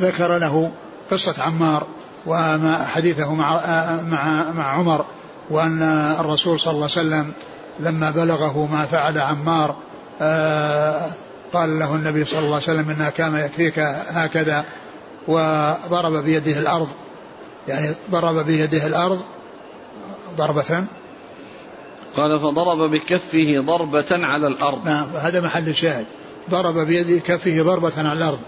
[0.00, 0.72] ذكر له
[1.10, 1.86] قصة عمار
[2.26, 3.60] وما حديثه مع
[4.02, 5.04] مع مع عمر
[5.50, 5.82] وأن
[6.20, 7.32] الرسول صلى الله عليه وسلم
[7.80, 9.76] لما بلغه ما فعل عمار
[11.52, 13.78] قال له النبي صلى الله عليه وسلم إنها كان يكفيك
[14.08, 14.64] هكذا
[15.28, 16.88] وضرب بيده الأرض
[17.68, 19.22] يعني ضرب بيده الأرض
[20.36, 20.84] ضربة.
[22.16, 24.86] قال فضرب بكفه ضربة على الأرض.
[24.86, 26.06] نعم هذا محل الشاهد.
[26.50, 28.38] ضرب بيد كفه ضربة على الأرض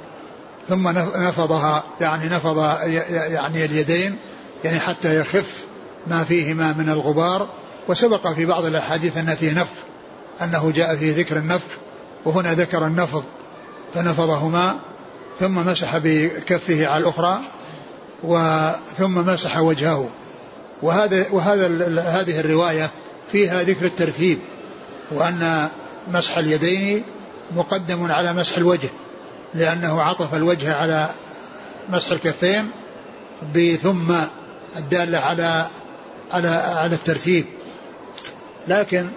[0.68, 4.18] ثم نفضها يعني نفض يعني اليدين
[4.64, 5.64] يعني حتى يخف
[6.06, 7.48] ما فيهما من الغبار.
[7.88, 9.89] وسبق في بعض الأحاديث أن فيه نفخ.
[10.42, 11.68] أنه جاء فيه ذكر النفخ
[12.24, 13.24] وهنا ذكر النفض
[13.94, 14.76] فنفضهما
[15.40, 17.40] ثم مسح بكفه على الأخرى
[18.22, 20.08] وثم مسح وجهه.
[20.82, 21.66] وهذا وهذا
[22.00, 22.90] هذه الرواية
[23.32, 24.38] فيها ذكر الترتيب
[25.10, 25.68] وأن
[26.12, 27.04] مسح اليدين
[27.56, 28.88] مقدم على مسح الوجه
[29.54, 31.08] لأنه عطف الوجه على
[31.88, 32.70] مسح الكفين
[33.54, 34.14] بثم
[34.76, 35.66] الدالة على
[36.32, 37.44] على على الترتيب.
[38.68, 39.08] لكن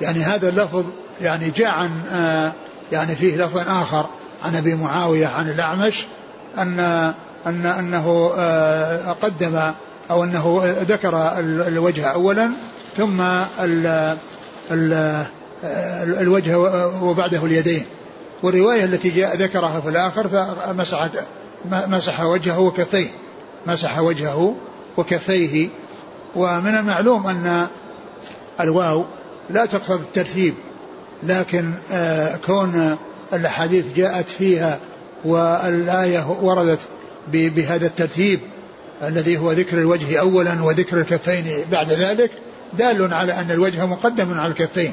[0.00, 0.84] يعني هذا اللفظ
[1.20, 2.52] يعني جاء عن آه،
[2.92, 4.06] يعني فيه لفظ آخر
[4.44, 6.06] عن أبي معاوية عن الأعمش
[6.58, 6.80] أن
[7.46, 9.60] أن أنه آه، قدم
[10.10, 12.50] أو أنه ذكر الوجه أولا
[12.96, 13.20] ثم
[13.60, 14.16] ال
[14.70, 15.26] ال
[16.20, 16.58] الوجه
[17.02, 17.86] وبعده اليدين.
[18.42, 21.08] والرواية التي جاء ذكرها في الآخر فمسح
[21.70, 23.08] مسح وجهه وكفيه
[23.66, 24.54] مسح وجهه
[24.96, 25.68] وكفيه.
[26.36, 27.66] ومن المعلوم أن
[28.60, 29.04] الواو
[29.50, 30.54] لا تقصد الترتيب
[31.22, 32.96] لكن آه، كون
[33.32, 34.78] الأحاديث جاءت فيها
[35.24, 36.80] والآية وردت
[37.32, 38.40] بهذا الترتيب
[39.02, 42.30] الذي هو ذكر الوجه أولا وذكر الكفين بعد ذلك
[42.72, 44.92] دال على أن الوجه مقدم على الكفين.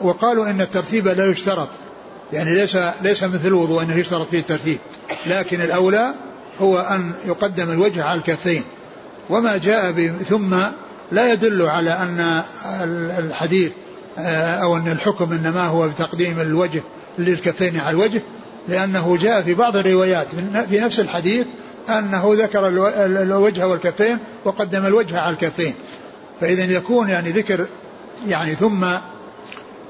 [0.00, 1.68] وقالوا أن الترتيب لا يشترط
[2.32, 4.78] يعني ليس ليس مثل الوضوء أنه يشترط فيه الترتيب
[5.26, 6.14] لكن الأولى
[6.60, 8.62] هو أن يقدم الوجه على الكفين.
[9.30, 9.92] وما جاء
[10.28, 10.56] ثم
[11.12, 12.42] لا يدل على أن
[13.18, 13.72] الحديث
[14.18, 16.82] آه، أو أن الحكم إنما هو بتقديم الوجه
[17.18, 18.22] للكفين على الوجه
[18.68, 20.26] لأنه جاء في بعض الروايات
[20.68, 21.46] في نفس الحديث
[21.88, 22.68] أنه ذكر
[23.22, 25.74] الوجه والكفين وقدم الوجه على الكفين.
[26.40, 27.66] فإذا يكون يعني ذكر
[28.28, 28.86] يعني ثم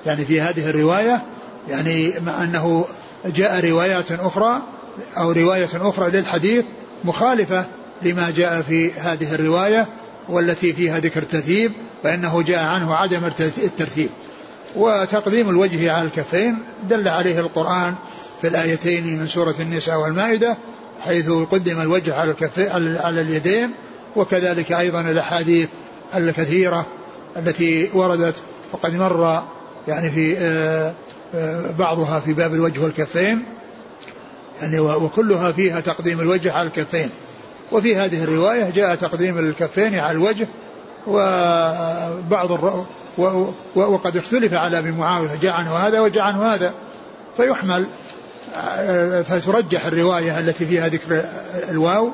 [0.07, 1.23] يعني في هذه الرواية
[1.69, 2.85] يعني مع أنه
[3.27, 4.63] جاء روايات أخرى
[5.19, 6.65] أو رواية أخرى للحديث
[7.05, 7.65] مخالفة
[8.03, 9.87] لما جاء في هذه الرواية
[10.29, 13.25] والتي فيها ذكر التثيب فإنه جاء عنه عدم
[13.65, 14.09] الترتيب.
[14.77, 16.59] وتقديم الوجه على الكفين
[16.89, 17.95] دل عليه القرآن
[18.41, 20.57] في الآيتين من سورة النساء والمائدة
[21.01, 22.35] حيث قدم الوجه على
[23.01, 23.71] على اليدين
[24.17, 25.69] وكذلك أيضا الأحاديث
[26.15, 26.87] الكثيرة
[27.37, 28.35] التي وردت
[28.73, 29.43] وقد مر
[29.89, 30.95] يعني في آه،
[31.35, 33.43] آه، بعضها في باب الوجه والكفين.
[34.61, 37.11] يعني وكلها فيها تقديم الوجه على الكفين.
[37.73, 40.49] وفي هذه الرواية جاء تقديم الكفين على الوجه
[41.07, 42.51] وبعض.
[43.19, 43.51] و...
[43.75, 46.73] وقد اختلف على أبي معاوية جاء عنه هذا وجاء عنه هذا
[47.37, 47.87] فيحمل
[49.25, 51.25] فترجح الرواية التي فيها ذكر
[51.71, 52.11] الواو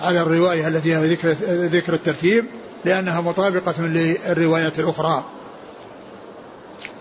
[0.00, 2.44] على الرواية التي فيها ذكر ذكر الترتيب
[2.84, 5.24] لأنها مطابقة للروايات الأخرى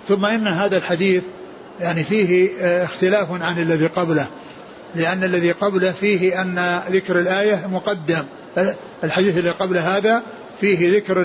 [0.08, 1.24] ثم إن هذا الحديث
[1.80, 2.50] يعني فيه
[2.84, 4.28] اختلاف عن الذي قبله
[4.96, 8.26] لأن الذي قبله فيه أن ذكر الآية مقدم.
[9.04, 10.24] الحديث اللي قبل هذا
[10.62, 11.22] فيه ذكر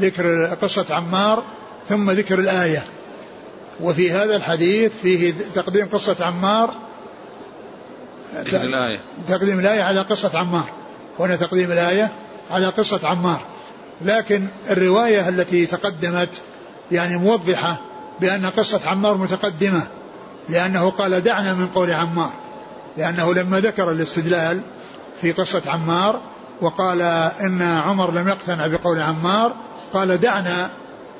[0.00, 1.44] ذكر قصة عمار
[1.88, 2.84] ثم ذكر الآية.
[3.80, 6.74] وفي هذا الحديث فيه تقديم قصة عمار.
[8.44, 9.00] تقديم الآية.
[9.28, 10.68] تقديم الآية على قصة عمار.
[11.18, 12.12] هنا تقديم الآية
[12.50, 13.40] على قصة عمار.
[14.04, 16.42] لكن الرواية التي تقدمت
[16.92, 17.80] يعني موضحة
[18.20, 19.86] بأن قصة عمار متقدمة.
[20.48, 22.30] لأنه قال دعنا من قول عمار
[22.96, 24.62] لأنه لما ذكر الاستدلال
[25.20, 26.20] في قصة عمار
[26.60, 27.02] وقال
[27.40, 29.56] إن عمر لم يقتنع بقول عمار
[29.92, 30.70] قال دعنا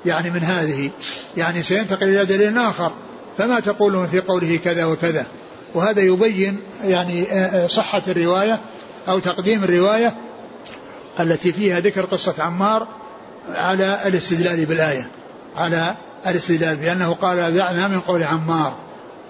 [0.07, 0.91] يعني من هذه
[1.37, 2.93] يعني سينتقل إلى دليل آخر
[3.39, 5.27] فما تقولون في قوله كذا وكذا؟
[5.75, 7.27] وهذا يبين يعني
[7.69, 8.61] صحة الرواية
[9.09, 10.15] أو تقديم الرواية
[11.21, 12.87] التي فيها ذكر قصة عمار
[13.55, 15.11] على الاستدلال بالآية
[15.57, 15.95] على
[16.27, 18.77] الاستدلال بأنه قال دعنا من قول عمار.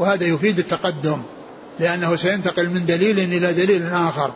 [0.03, 1.23] وهذا يفيد التقدم
[1.81, 4.33] لأنه سينتقل من دليل إلى دليل آخر.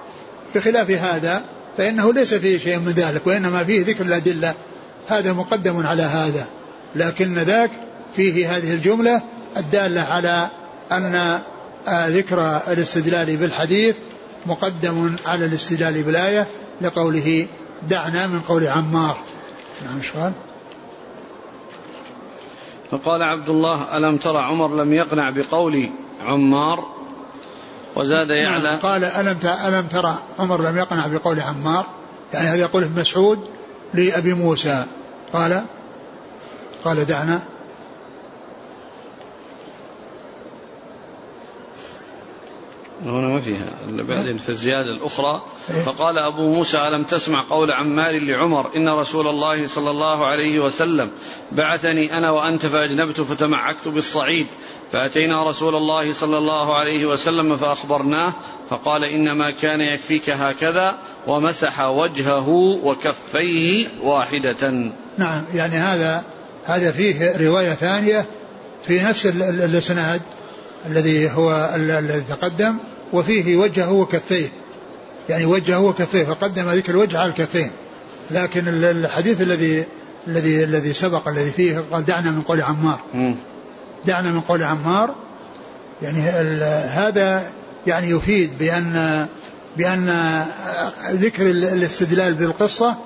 [0.54, 1.42] بخلاف هذا
[1.78, 4.54] فإنه ليس فيه شيء من ذلك وإنما فيه ذكر الأدلة.
[5.08, 6.46] هذا مقدم على هذا.
[6.94, 7.70] لكن ذاك
[8.16, 9.22] فيه هذه الجملة
[9.56, 10.50] الدالة على
[10.92, 11.40] أن
[11.88, 13.96] ذكر الاستدلال بالحديث
[14.46, 16.46] مقدم على الاستدلال بالآية
[16.80, 17.46] لقوله
[17.88, 19.18] دعنا من قول عمار.
[19.86, 20.32] نعم قال؟
[22.90, 25.88] فقال عبد الله ألم ترى عمر لم يقنع بقول
[26.24, 26.86] عمار؟
[27.96, 31.86] وزاد نعم، يعلى نعم قال ألم ألم ترى عمر لم يقنع بقول عمار؟
[32.34, 33.38] يعني هذا يقول ابن مسعود
[33.94, 34.84] لأبي موسى.
[35.32, 35.64] قال
[36.84, 37.40] قال دعنا.
[43.10, 45.42] هنا ما فيها بعدين في الزيادة الأخرى.
[45.86, 51.10] فقال أبو موسى ألم تسمع قول عمار لعمر إن رسول الله صلى الله عليه وسلم
[51.52, 54.46] بعثني أنا وأنت فأجنبت فتمعكت بالصعيد
[54.92, 58.34] فأتينا رسول الله صلى الله عليه وسلم فأخبرناه
[58.70, 62.48] فقال إنما كان يكفيك هكذا ومسح وجهه
[62.82, 66.24] وكفيه واحدة نعم يعني هذا
[66.64, 68.26] هذا فيه رواية ثانية
[68.82, 70.22] في نفس الإسناد
[70.86, 72.76] الذي هو الذي تقدم
[73.12, 74.48] وفيه وجهه وكفيه.
[75.28, 77.70] يعني وجهه وكفيه فقدم ذكر الوجه على الكفين.
[78.30, 79.84] لكن الحديث الذي
[80.28, 83.00] الذي الذي سبق الذي فيه قال دعنا من قول عمار.
[84.06, 85.14] دعنا من قول عمار.
[86.02, 86.20] يعني
[86.88, 87.50] هذا
[87.86, 89.26] يعني يفيد بأن
[89.76, 90.44] بأن
[91.10, 92.96] ذكر الاستدلال بالقصة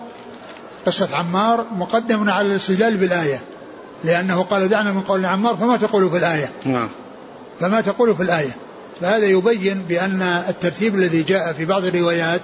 [0.87, 3.41] قصة عمار مقدم على الاستدلال بالآية.
[4.05, 6.89] لأنه قال دعنا من قول عمار فما تقول في الآية؟ نعم.
[7.61, 8.57] فما تقول في الآية؟
[9.01, 12.43] فهذا يبين بأن الترتيب الذي جاء في بعض الروايات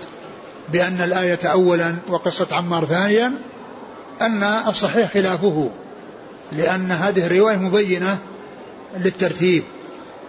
[0.73, 3.33] بأن الآية أولا وقصة عمار ثانيا
[4.21, 5.71] أن الصحيح خلافه
[6.53, 8.19] لأن هذه الرواية مبينة
[8.97, 9.63] للترتيب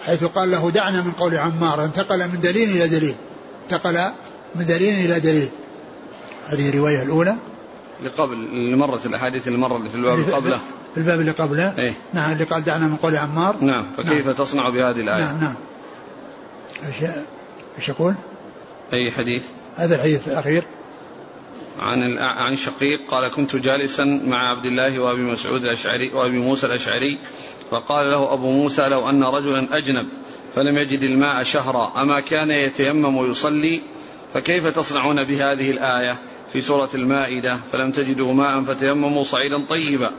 [0.06, 3.16] حيث قال له دعنا من قول عمار انتقل من دليل إلى دليل
[3.64, 4.12] انتقل
[4.56, 5.50] من دليل إلى دليل.
[6.48, 7.36] هذه الرواية الأولى.
[8.00, 10.58] اللي قبل اللي مرت الأحاديث اللي مرت في الباب اللي قبله.
[10.94, 11.78] في الباب اللي قبله.
[11.78, 13.56] إيه؟ نعم اللي قال دعنا من قول عمار.
[13.62, 14.36] نعم فكيف نعم.
[14.36, 15.56] تصنع بهذه الآية؟ نعم نعم.
[16.86, 17.10] إيش
[17.78, 18.14] إيش يقول؟
[18.94, 20.64] أي حديث؟ هذا الحديث الأخير
[21.80, 27.20] عن عن شقيق قال كنت جالسا مع عبد الله وأبي مسعود الأشعري وأبي موسى الأشعري
[27.72, 30.08] فقال له أبو موسى لو أن رجلا أجنب
[30.56, 33.82] فلم يجد الماء شهرا أما كان يتيمم ويصلي
[34.34, 36.18] فكيف تصنعون بهذه الآية
[36.54, 40.12] في سورة المائدة فلم تجدوا ماء فتيمموا صعيدا طيبا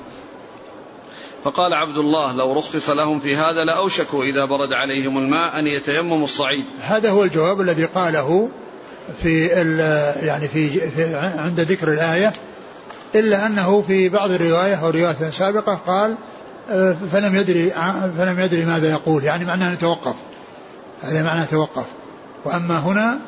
[1.45, 6.25] فقال عبد الله لو رخص لهم في هذا لأوشكوا إذا برد عليهم الماء أن يتيمموا
[6.25, 6.65] الصعيد.
[6.81, 8.51] هذا هو الجواب الذي قاله
[9.23, 9.47] في
[10.23, 12.33] يعني في, في عند ذكر الآية
[13.15, 16.17] إلا أنه في بعض الرواية أو رواية سابقة قال
[16.71, 17.71] آه، فلم يدري
[18.19, 20.15] فلم يدري ماذا يقول يعني معناه توقف.
[21.03, 21.85] هذا معناه توقف.
[22.45, 23.19] وأما هنا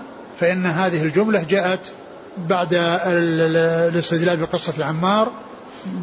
[0.40, 1.92] فإن هذه الجملة جاءت
[2.38, 5.32] بعد الاستدلال بقصة عمار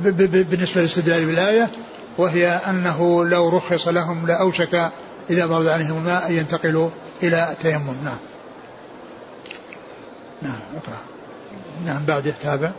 [0.04, 1.70] بالنسبة للاستدلال بالآية
[2.18, 4.92] وهي أنه لو رخص لهم لأوشك
[5.30, 6.90] إذا برد عليهم الماء أن ينتقلوا
[7.24, 7.96] إلى التيمم.
[8.04, 8.18] نعم.
[10.42, 10.98] نعم اقرأ.
[11.86, 12.72] نعم بعد تابع.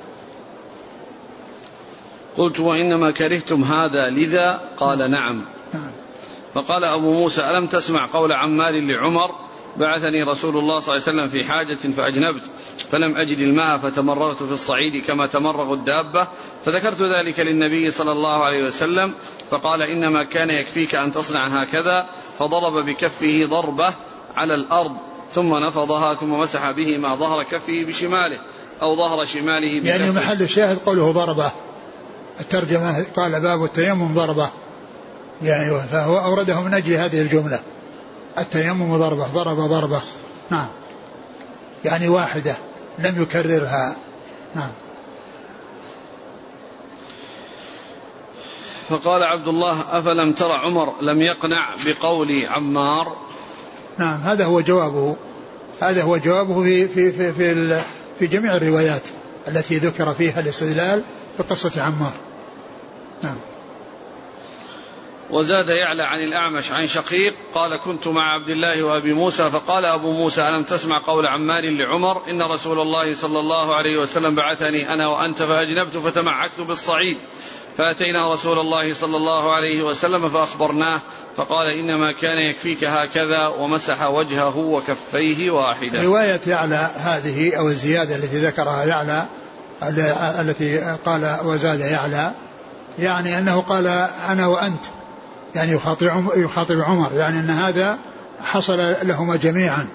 [2.37, 5.45] قلت وإنما كرهتم هذا لذا؟ قال نعم.
[5.75, 5.91] نعم.
[6.55, 11.29] فقال أبو موسى ألم تسمع قول عمار لعمر؟ بعثني رسول الله صلى الله عليه وسلم
[11.29, 12.51] في حاجة فأجنبت
[12.91, 16.29] فلم أجد الماء فتمرغت في الصعيد كما تمرغ الدابة
[16.65, 19.15] فذكرت ذلك للنبي صلى الله عليه وسلم
[19.51, 22.07] فقال إنما كان يكفيك أن تصنع هكذا
[22.39, 23.95] فضرب بكفه ضربة
[24.37, 24.97] على الأرض
[25.31, 28.39] ثم نفضها ثم مسح به ما ظهر كفه بشماله
[28.83, 29.89] أو ظهر شماله بكفه.
[29.89, 31.51] يعني محل الشاهد قوله ضربة.
[32.41, 34.51] الترجمة قال باب التيمم ضربة.
[35.43, 37.61] يعني فهو أورده من أجل هذه الجملة.
[38.39, 40.01] التيمم ضربة ضرب ضربة.
[40.51, 40.69] نعم.
[41.85, 42.57] يعني واحدة
[42.99, 43.97] لم يكررها.
[44.55, 44.71] نعم.
[48.89, 53.17] فقال عبد الله أفلم ترى عمر لم يقنع بقول عمار؟
[53.99, 55.17] نعم هذا هو جوابه.
[55.81, 57.85] هذا هو جوابه في في في في,
[58.19, 59.09] في جميع الروايات
[59.49, 61.05] التي ذكر فيها الاستدلال
[61.39, 62.13] بقصة عمار.
[63.23, 63.37] نعم.
[65.31, 70.13] وزاد يعلى عن الأعمش عن شقيق قال كنت مع عبد الله وأبي موسى فقال أبو
[70.13, 75.09] موسى ألم تسمع قول عمار لعمر؟ إن رسول الله صلى الله عليه وسلم بعثني أنا
[75.09, 77.19] وأنت فأجنبت فتمعكت بالصعيد
[77.79, 81.01] فأتينا رسول الله صلى الله عليه وسلم فأخبرناه
[81.37, 86.03] فقال إنما كان يكفيك هكذا ومسح وجهه وكفيه واحدة.
[86.03, 89.27] رواية يعلى هذه أو الزيادة التي ذكرها يعلى
[90.41, 92.33] التي قال وزاد يعلى
[92.99, 93.87] يعني أنه قال
[94.29, 94.85] أنا وأنت
[95.55, 97.99] يعني يخاطب يخاطب عمر يعني أن هذا
[98.43, 99.89] حصل لهما جميعا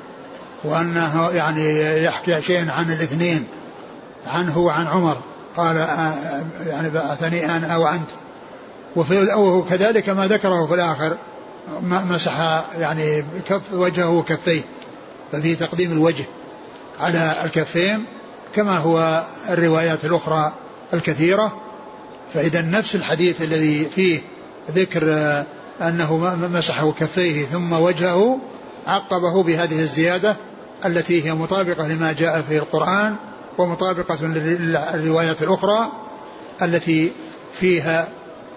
[0.63, 3.47] وأنه يعني يحكي شيئا عن الاثنين
[4.27, 5.17] عنه وعن عمر.
[5.57, 6.13] قال آه،
[6.67, 8.09] يعني بعثني أنا وأنت
[8.95, 11.17] وفي وكذلك ما ذكره في الآخر
[11.81, 14.61] مسح يعني كف وجهه وكفيه
[15.31, 16.25] ففي تقديم الوجه
[16.99, 18.05] على الكفين
[18.55, 20.53] كما هو الروايات الأخرى
[20.93, 21.53] الكثيرة.
[22.33, 24.21] فإذا نفس الحديث الذي فيه
[24.71, 25.45] ذكر آه،
[25.81, 28.39] أنه مسح كفيه ثم وجهه
[28.87, 30.35] عقبه بهذه الزيادة
[30.85, 33.15] التي هي مطابقة لما جاء في القرآن
[33.57, 35.91] ومطابقة للروايات الأخرى
[36.61, 37.11] التي
[37.53, 38.07] فيها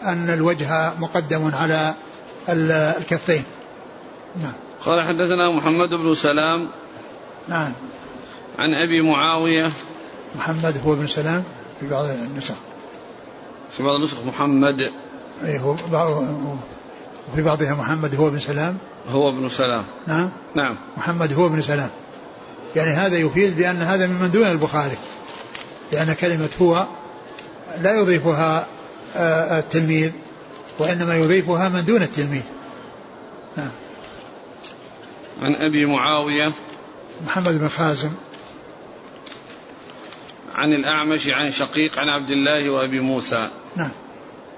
[0.03, 1.95] أن الوجه مقدم على
[2.49, 3.45] الكفين.
[4.43, 4.53] نعم.
[4.81, 6.69] قال حدثنا محمد بن سلام
[7.49, 7.73] نعم.
[8.59, 9.71] عن أبي معاوية.
[10.37, 11.45] محمد هو بن سلام
[11.81, 12.55] في بعض النسخ.
[13.77, 14.81] في بعض النسخ محمد.
[15.45, 15.77] أي هو
[17.35, 18.79] في بعضها محمد هو بن سلام.
[19.11, 19.85] هو ابن سلام.
[20.07, 20.31] نعم.
[20.55, 20.77] نعم.
[20.97, 21.91] محمد هو بن سلام.
[22.77, 24.97] يعني هذا يفيد بأن هذا ممن دون البخاري
[25.93, 26.87] لأن كلمة هو
[27.83, 28.67] لا يضيفها
[29.17, 30.13] آه، التلميذ
[30.79, 32.43] وإنما يضيفها من دون التلميذ.
[33.57, 33.71] نعم.
[35.41, 36.53] عن أبي معاوية
[37.27, 38.11] محمد بن خازم.
[40.55, 43.49] عن الأعمش عن شقيق عن عبد الله وأبي موسى.
[43.77, 43.93] نعم.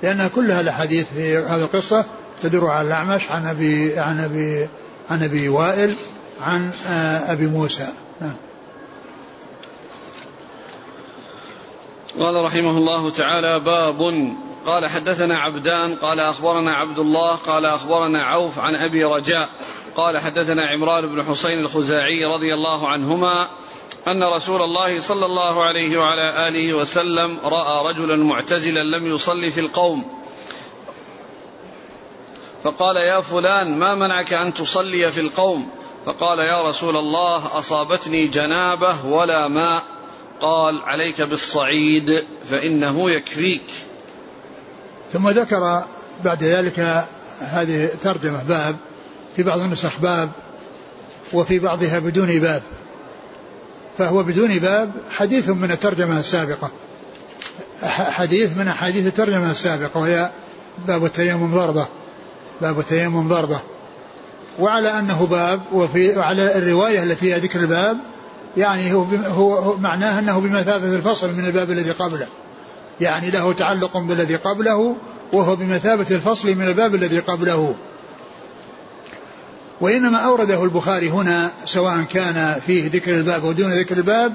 [0.02, 2.04] لأن كلها الأحاديث في هذه القصة
[2.42, 4.68] تدور على الأعمش عن أبي عن أبي
[5.10, 5.96] عن أبي وائل
[6.40, 7.88] عن آه، أبي موسى.
[12.18, 14.00] قال رحمه الله تعالى باب
[14.66, 19.48] قال حدثنا عبدان قال أخبرنا عبد الله قال أخبرنا عوف عن أبي رجاء
[19.96, 23.48] قال حدثنا عمران بن حسين الخزاعي رضي الله عنهما
[24.08, 29.60] أن رسول الله صلى الله عليه وعلى آله وسلم رأى رجلا معتزلا لم يصلي في
[29.60, 30.04] القوم.
[32.64, 35.70] فقال يا فلان ما منعك أن تصلي في القوم؟
[36.06, 39.97] فقال يا رسول الله أصابتني جنابة ولا ماء.
[40.40, 43.66] قال عليك بالصعيد فإنه يكفيك.
[45.12, 45.84] ثم ذكر
[46.24, 47.06] بعد ذلك
[47.40, 48.76] هذه ترجمة باب
[49.36, 50.30] في بعض النسخ باب
[51.32, 52.62] وفي بعضها بدون باب.
[53.98, 56.70] فهو بدون باب حديث من الترجمة السابقة.
[58.10, 60.30] حديث من أحاديث الترجمة السابقة وهي
[60.86, 61.86] باب التيمم ضربة.
[62.60, 63.60] باب التيمم ضربة.
[64.58, 67.98] وعلى أنه باب وفي وعلى الرواية التي فيها ذكر الباب
[68.56, 72.26] يعني هو, هو معناه أنه بمثابة الفصل من الباب الذي قبله.
[73.00, 74.96] يعني له تعلق بالذي قبله
[75.32, 77.74] وهو بمثابة الفصل من الباب الذي قبله.
[79.80, 84.32] وإنما أورده البخاري هنا سواء كان فيه ذكر الباب أو دون ذكر الباب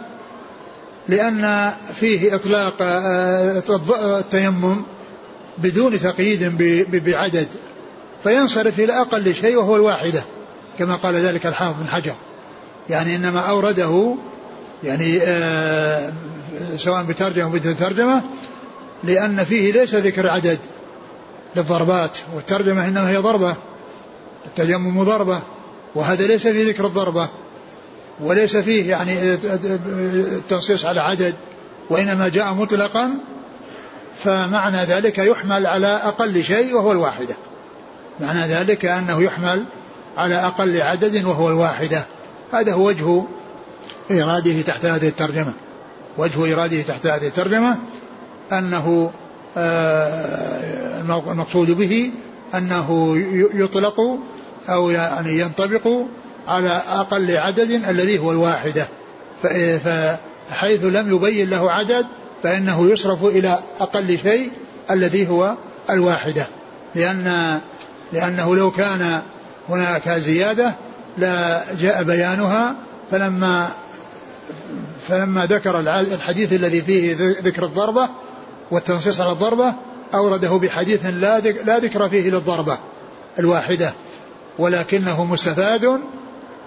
[1.10, 3.64] لأن فيه إطلاق آه،
[4.20, 4.84] التيمم
[5.58, 6.58] بدون تقييد
[7.06, 7.48] بعدد.
[8.24, 10.24] فينصرف إلى أقل شيء وهو الواحدة
[10.80, 12.16] كما قال ذلك الحافظ بن حجر.
[12.90, 14.16] يعني إنما أورده
[14.84, 16.14] يعني آه
[16.78, 18.22] سواء بترجمة أو بدون ترجمة
[19.04, 20.60] لأن فيه ليس ذكر عدد
[21.56, 23.56] للضربات والترجمة إنما هي ضربة
[24.46, 25.42] التيمم ضربة
[25.96, 27.30] وهذا ليس فيه ذكر الضربة
[28.20, 29.34] وليس فيه يعني
[30.38, 31.36] التنصيص على عدد
[31.90, 33.14] وإنما جاء مطلقا
[34.24, 37.36] فمعنى ذلك يحمل على أقل شيء وهو الواحدة.
[38.20, 39.66] معنى ذلك أنه يحمل
[40.18, 42.06] على أقل عدد وهو الواحدة.
[42.54, 43.24] هذا هو وجه
[44.12, 45.54] إراده تحت هذه الترجمة.
[46.18, 47.78] وجه إراده تحت هذه الترجمة
[48.52, 49.12] أنه
[49.58, 52.12] آه، المقصود به
[52.56, 53.18] أنه
[53.54, 53.96] يطلق
[54.70, 55.88] أو يعني ينطبق
[56.48, 58.88] على أقل عدد الذي هو الواحدة.
[59.84, 62.06] فحيث لم يبين له عدد
[62.44, 64.52] فإنه يصرف إلى أقل شيء
[64.92, 65.56] الذي هو
[65.90, 66.48] الواحدة.
[66.96, 67.60] لأن
[68.14, 69.22] لأنه لو كان
[69.70, 70.76] هناك زيادة
[71.18, 72.76] لا جاء بيانها
[73.12, 73.70] فلما
[75.08, 78.10] فلما ذكر الحديث الذي فيه ذكر الضربة
[78.72, 79.74] والتنصيص على الضربة
[80.14, 82.78] أورده بحديث لا لا ذكر فيه للضربة
[83.40, 83.94] الواحدة
[84.60, 86.00] ولكنه مستفاد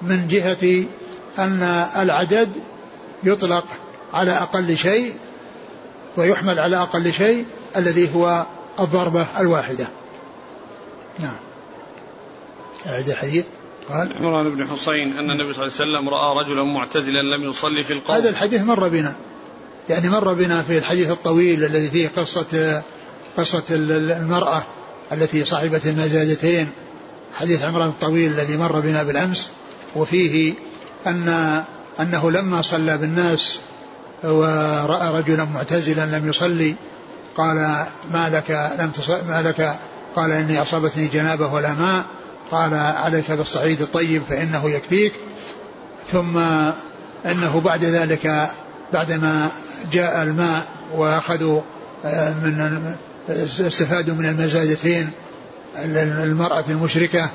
[0.02, 0.84] من جهة
[1.38, 1.62] أن
[1.96, 2.48] العدد
[3.24, 3.64] يطلق
[4.12, 5.14] على أقل شيء
[6.16, 8.46] ويحمل على أقل شيء الذي هو
[8.80, 9.86] الضربة الواحدة.
[11.18, 11.36] نعم.
[12.86, 13.44] أعد الحديث.
[13.88, 17.84] قال عمران بن حسين أن النبي صلى الله عليه وسلم رأى رجلا معتزلا لم يصلي
[17.84, 18.16] في القوم.
[18.16, 19.14] هذا الحديث مر بنا.
[19.88, 22.82] يعني مر بنا في الحديث الطويل الذي فيه قصة
[23.36, 24.62] قصة المرأة
[25.12, 26.68] التي صاحبت المزادتين
[27.34, 29.50] حديث عمران الطويل الذي مر بنا بالأمس.
[29.96, 30.54] وفيه
[31.06, 31.28] أن
[32.00, 33.60] أنه لما صلى بالناس
[34.24, 36.74] ورأى رجلا معتزلا لم يصلي
[37.36, 37.56] قال
[38.12, 38.92] ما لك لم
[39.28, 39.78] ما لك؟
[40.16, 42.04] قال إني أصابتني جنابة ولا ماء.
[42.50, 45.12] قال عليك بالصعيد الطيب فإنه يكفيك
[46.12, 46.38] ثم
[47.26, 48.50] أنه بعد ذلك
[48.92, 49.48] بعدما
[49.92, 51.60] جاء الماء وأخذوا
[52.04, 52.94] آه، من
[53.60, 55.10] استفادوا من المزادتين
[55.84, 57.30] المرأة المشركة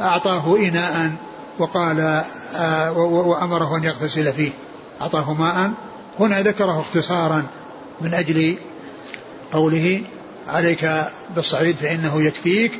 [0.00, 1.12] أعطاه إناء
[1.58, 2.24] وقال
[2.56, 4.50] آه، وأمره أن يغتسل فيه.
[5.00, 5.72] أعطاه ماء
[6.20, 7.46] هنا ذكره اختصارا
[8.00, 8.56] من أجل
[9.52, 10.02] قوله
[10.46, 10.90] عليك
[11.34, 12.72] بالصعيد فإنه يكفيك.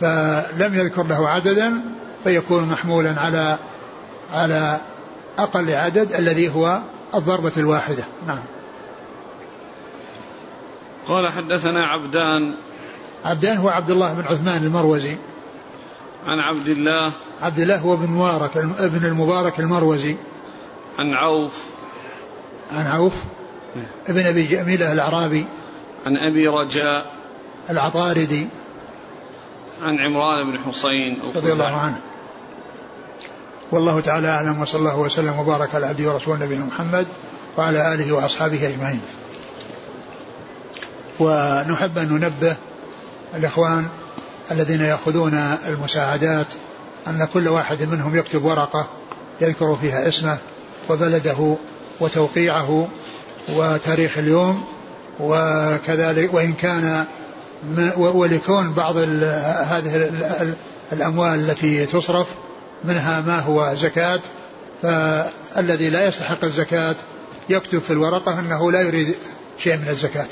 [0.00, 1.82] فلم يذكر له عددا
[2.24, 3.58] فيكون محمولا على
[4.32, 4.80] على
[5.38, 6.80] أقل عدد الذي هو
[7.14, 8.04] الضربة الواحدة.
[8.26, 8.42] نعم.
[11.08, 12.54] قال حدثنا عبدان.
[13.24, 15.16] عبدان هو عبد الله بن عثمان المروزي.
[16.26, 17.12] عن عبد الله.
[17.42, 20.16] عبد الله هو بن مبارك ابن المبارك المروزي.
[20.98, 21.64] عن عوف.
[22.72, 23.22] عن عوف
[24.08, 25.46] ابن أبي جميله الأعرابي.
[26.06, 27.12] عن أبي رجاء.
[27.70, 28.48] العطاردي.
[29.82, 32.00] عن عمران بن حسين رضي الله عنه
[33.72, 37.06] والله تعالى أعلم وصلى الله وسلم وبارك على عبده ورسوله نبينا محمد
[37.58, 39.00] وعلى آله وأصحابه أجمعين.
[41.20, 42.56] ونحب أن ننبه
[43.34, 43.88] الإخوان
[44.50, 45.34] الذين يأخذون
[45.66, 46.46] المساعدات
[47.06, 48.88] أن كل واحد منهم يكتب ورقة
[49.40, 50.38] يذكر فيها اسمه
[50.90, 51.56] وبلده
[52.00, 52.88] وتوقيعه
[53.48, 54.64] وتاريخ اليوم
[55.20, 57.06] وكذلك وإن كان
[57.96, 60.10] ولكون بعض هذه
[60.92, 62.34] الأموال التي تصرف
[62.84, 64.20] منها ما هو زكاة
[64.82, 66.96] فالذي لا يستحق الزكاة
[67.48, 69.14] يكتب في الورقة أنه لا يريد
[69.58, 70.28] شيء من الزكاة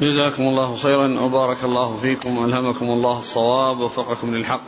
[0.00, 4.62] جزاكم الله خيرا وبارك الله فيكم والهمكم الله الصواب ووفقكم للحق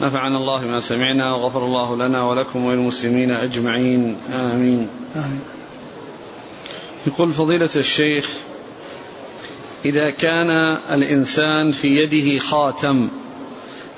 [0.00, 4.88] نفعنا الله ما سمعنا وغفر الله لنا ولكم وللمسلمين أجمعين آمين.
[5.16, 5.40] آمين.
[7.06, 8.30] يقول فضيلة الشيخ
[9.84, 10.50] إذا كان
[10.90, 13.08] الإنسان في يده خاتم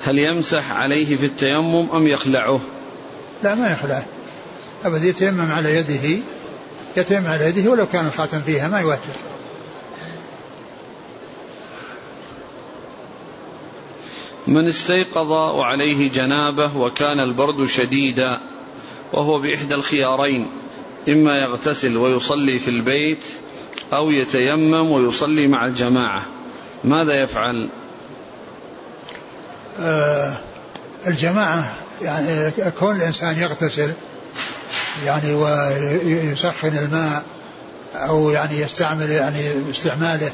[0.03, 2.59] هل يمسح عليه في التيمم أم يخلعه؟
[3.43, 4.05] لا ما يخلعه
[4.83, 6.19] أبدا يتيمم على يده
[6.97, 9.13] يتيمم على يده ولو كان الخاتم فيها ما يوتر
[14.47, 18.39] من استيقظ وعليه جنابه وكان البرد شديدا
[19.13, 20.47] وهو بإحدى الخيارين
[21.09, 23.23] إما يغتسل ويصلي في البيت
[23.95, 26.25] أو يتيمم ويصلي مع الجماعة.
[26.83, 27.69] ماذا يفعل؟
[29.79, 30.37] آه
[31.07, 33.93] الجماعة يعني كون الإنسان يغتسل
[35.05, 37.23] يعني ويسخن الماء
[37.95, 40.31] أو يعني يستعمل يعني استعماله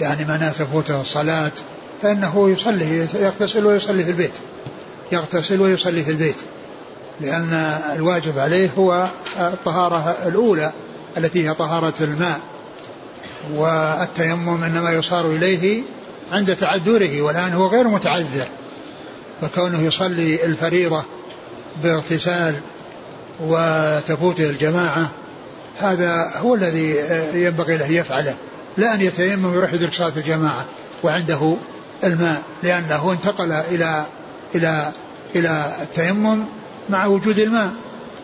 [0.00, 1.52] يعني ما تفوته الصلاة
[2.02, 4.34] فإنه يصلي يغتسل ويصلي في البيت.
[5.12, 6.36] يغتسل ويصلي في البيت.
[7.20, 7.52] لأن
[7.94, 10.72] الواجب عليه هو الطهارة الأولى
[11.16, 12.40] التي هي طهارة الماء.
[13.54, 15.82] والتيمم إنما يصار إليه
[16.32, 18.46] عند تعذره والآن هو غير متعذر
[19.40, 21.04] فكونه يصلي الفريضة
[21.82, 22.60] باغتسال
[23.40, 25.10] وتفوته الجماعة
[25.80, 26.96] هذا هو الذي
[27.34, 28.34] ينبغي له يفعله
[28.76, 30.64] لا أن يتيمم ويروح يدرك صلاة الجماعة
[31.02, 31.56] وعنده
[32.04, 34.04] الماء لأنه انتقل إلى
[34.54, 34.92] إلى
[35.36, 36.44] إلى التيمم
[36.90, 37.72] مع وجود الماء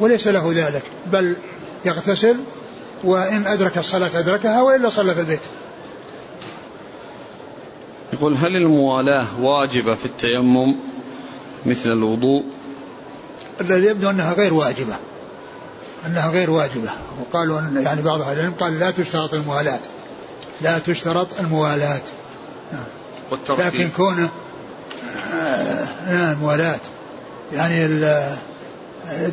[0.00, 1.36] وليس له ذلك بل
[1.84, 2.36] يغتسل
[3.04, 5.40] وإن أدرك الصلاة أدركها وإلا صلى في البيت.
[8.12, 10.74] يقول هل الموالاة واجبة في التيمم
[11.66, 12.44] مثل الوضوء؟
[13.60, 14.96] الذي يبدو أنها غير واجبة.
[16.06, 16.90] أنها غير واجبة.
[17.20, 19.80] وقالوا أن يعني بعض أهل العلم قال لا تشترط الموالاة.
[20.60, 22.02] لا تشترط الموالاة.
[23.30, 23.74] والترتيب.
[23.80, 24.28] لكن كونه
[25.34, 26.78] آه نعم موالاة
[27.52, 27.86] يعني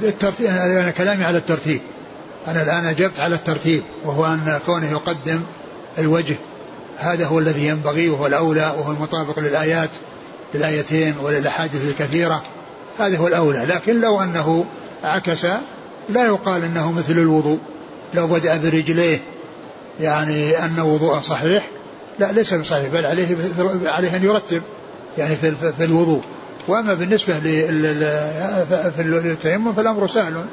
[0.03, 1.82] الترتيب أنا كلامي على الترتيب.
[2.48, 5.41] أنا الآن أجبت على الترتيب وهو أن كونه يقدم
[5.98, 6.36] الوجه
[6.98, 9.89] هذا هو الذي ينبغي وهو الأولى وهو المطابق للآيات
[10.54, 12.44] للآيتين وللأحاديث الكثيرة.
[13.00, 14.66] هذا هو الأولى لكن لو أنه
[15.04, 15.46] عكس
[16.10, 17.60] لا يقال أنه مثل الوضوء.
[18.14, 19.22] لو بدأ برجليه
[20.00, 21.68] يعني أن وضوءه صحيح
[22.20, 23.38] لا ليس بصحيح بل عليه
[23.86, 24.62] عليه أن يرتب
[25.18, 26.22] يعني في, في الوضوء.
[26.68, 27.39] وأما بالنسبة
[28.98, 30.46] للتيمم فالأمر سهل.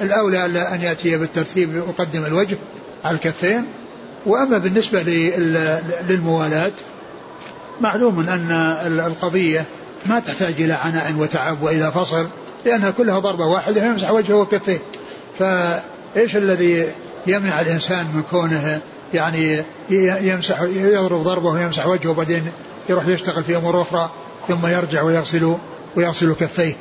[0.00, 2.56] الأولى أن يأتي بالترتيب يقدم الوجه
[3.04, 3.64] على الكفين.
[4.26, 5.02] وأما بالنسبة
[6.08, 6.72] للموالاة
[7.80, 8.50] معلوم أن
[9.06, 9.64] القضية
[10.06, 12.28] ما تحتاج إلى عناء وتعب وإلى فصل
[12.64, 14.78] لأنها كلها ضربة واحدة يمسح وجهه وكفيه
[15.38, 16.86] فإيش الذي
[17.26, 18.80] يمنع الإنسان من كونه
[19.14, 19.62] يعني
[20.20, 22.42] يمسح يضرب ضربه ويمسح وجهه وبعدين
[22.88, 24.10] يروح يشتغل في أمور أخرى
[24.48, 25.56] ثم يرجع ويغسل
[25.96, 26.76] ويغسل كفيه.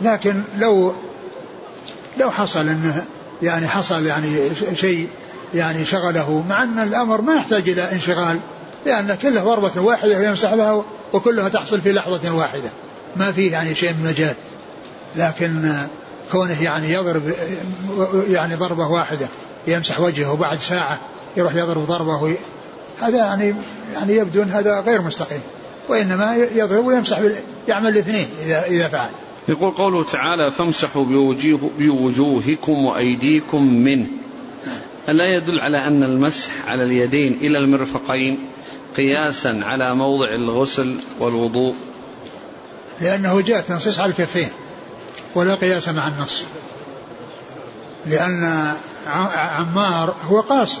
[0.00, 0.94] لكن لو
[2.20, 3.04] لو حصل إنه
[3.42, 5.08] يعني حصل يعني شيء
[5.54, 8.40] يعني شغله مع أن الأمر ما يحتاج إلى انشغال
[8.86, 12.70] لأن كلها ضربة واحدة ويمسح بها وكلها تحصل في لحظة واحدة.
[13.16, 14.34] ما فيه يعني شيء من مجال.
[15.16, 15.72] لكن
[16.32, 17.32] كونه يعني يضرب
[18.28, 19.26] يعني ضربة واحدة
[19.66, 20.98] يمسح وجهه وبعد ساعة
[21.36, 22.36] يروح يضرب ضربة
[23.00, 23.54] هذا يعني
[23.94, 25.40] يعني يبدو إن هذا غير مستقيم.
[25.88, 27.20] وإنما يضرب ويمسح
[27.68, 29.10] يعمل الاثنين إذا إذا فعل.
[29.48, 34.06] يقول قوله تعالى فامسحوا بوجوه بوجوهكم وأيديكم منه.
[35.08, 38.38] ألا يدل على أن المسح على اليدين إلى المرفقين
[38.96, 41.74] قياسا على موضع الغسل والوضوء.
[43.00, 44.48] لأنه جاء تنصيص على الكفين
[45.34, 46.44] ولا قياس مع النص.
[48.06, 48.72] لأن
[49.36, 50.80] عمار هو قاصر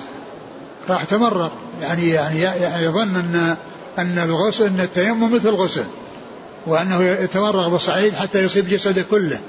[0.88, 1.52] راح تمرق
[1.82, 3.56] يعني يعني يظن أن
[3.98, 5.84] أن الغسل أن التيمم مثل الغسل.
[6.66, 9.40] وأنه يتمرغ بالصعيد حتى يصيب جسده كله.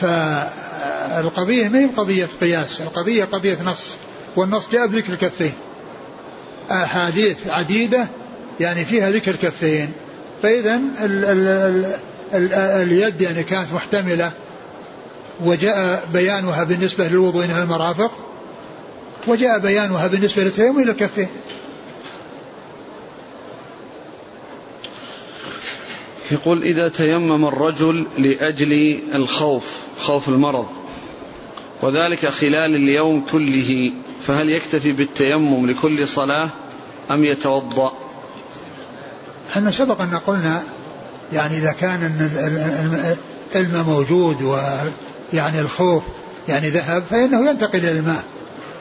[0.00, 3.96] فالقضية ما هي قضية قياس القضية قضية نص
[4.36, 5.52] والنص جاء بذكر الكفين
[6.70, 8.06] أحاديث عديدة
[8.60, 9.92] يعني فيها ذكر الكفين
[10.42, 11.96] فإذا ال ال ال
[12.34, 14.32] ال اليد يعني كانت محتملة
[15.44, 18.12] وجاء بيانها بالنسبة للوضوء إلى المرافق
[19.26, 21.28] وجاء بيانها بالنسبة للتيمم إلى الكفين.
[26.30, 29.64] يقول إذا تيمم الرجل لأجل الخوف
[30.00, 30.66] خوف المرض
[31.82, 36.48] وذلك خلال اليوم كله فهل يكتفي بالتيمم لكل صلاة
[37.10, 37.92] أم يتوضأ؟
[39.50, 40.62] إحنا سبق أن قلنا
[41.32, 42.30] يعني إذا كان
[43.54, 46.02] الماء موجود ويعني الخوف
[46.48, 48.24] يعني ذهب فإنه ينتقل إلى الماء.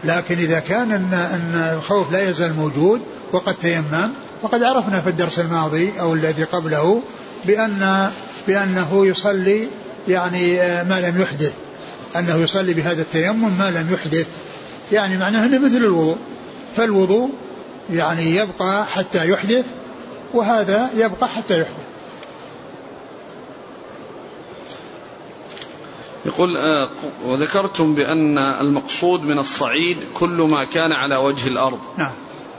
[0.03, 4.09] لكن إذا كان أن, أن الخوف لا يزال موجود وقد تيمم
[4.41, 7.01] وقد عرفنا في الدرس الماضي أو الذي قبله
[7.47, 8.11] بأن
[8.47, 9.67] بأنه يصلي
[10.07, 11.53] يعني آه، ما لم يحدث.
[12.15, 14.27] أنه يصلي بهذا التيمم ما لم يحدث.
[14.91, 16.17] يعني معناه أنه مثل الوضوء.
[16.75, 17.29] فالوضوء
[17.93, 19.65] يعني يبقى حتى يحدث
[20.33, 21.85] وهذا يبقى حتى يحدث.
[26.25, 26.89] يقول آه
[27.25, 31.79] وذكرتم بأن المقصود من الصعيد كل ما كان على وجه الأرض.
[31.97, 32.11] نعم.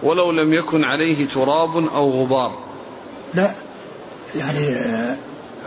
[0.02, 2.58] ولو لم يكن عليه تراب أو غبار.
[3.34, 3.54] لا.
[4.38, 5.16] يعني آه،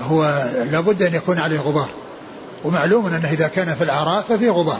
[0.01, 1.89] هو لابد أن يكون عليه غبار.
[2.63, 4.79] ومعلوم أنه إذا كان في العراء ففي غبار.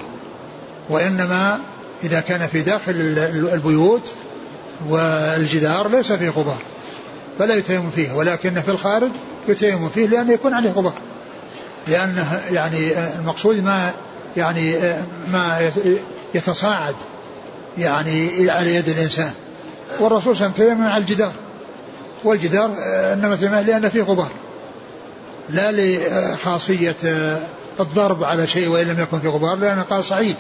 [0.90, 1.60] وإنما
[2.04, 2.94] إذا كان في داخل
[3.54, 4.12] البيوت
[4.90, 6.58] والجدار ليس فيه غبار.
[7.40, 8.12] فلا يتيمم فيه.
[8.14, 9.12] ولكن في الخارج
[9.48, 10.94] يتيمم فيه لأنه يكون عليه غبار.
[11.88, 13.92] لأنه يعني آه، المقصود ما
[14.38, 15.72] يعني آه، ما
[16.34, 16.96] يتصاعد
[17.78, 19.32] يعني على يد الإنسان.
[20.00, 21.34] والرسول صلى الله عليه وسلم على الجدار.
[22.24, 24.30] والجدار آه، إنما ثمانية لأن فيه غبار.
[25.50, 27.40] لا لخاصيه آه،
[27.80, 30.36] الضرب على شيء وإن لم يكن فيه غبار لأن قال صعيد.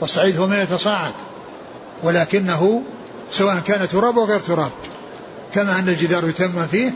[0.00, 1.12] والصعيد هو ما يتصاعد
[2.02, 2.82] ولكنه
[3.30, 4.70] سواء كان تراب أو غير تراب.
[5.54, 6.94] كما أن الجدار يتيمم فيه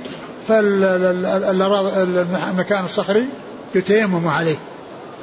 [0.48, 1.64] فالمكان
[2.84, 3.28] الصخري
[3.74, 4.56] يتيمم عليه.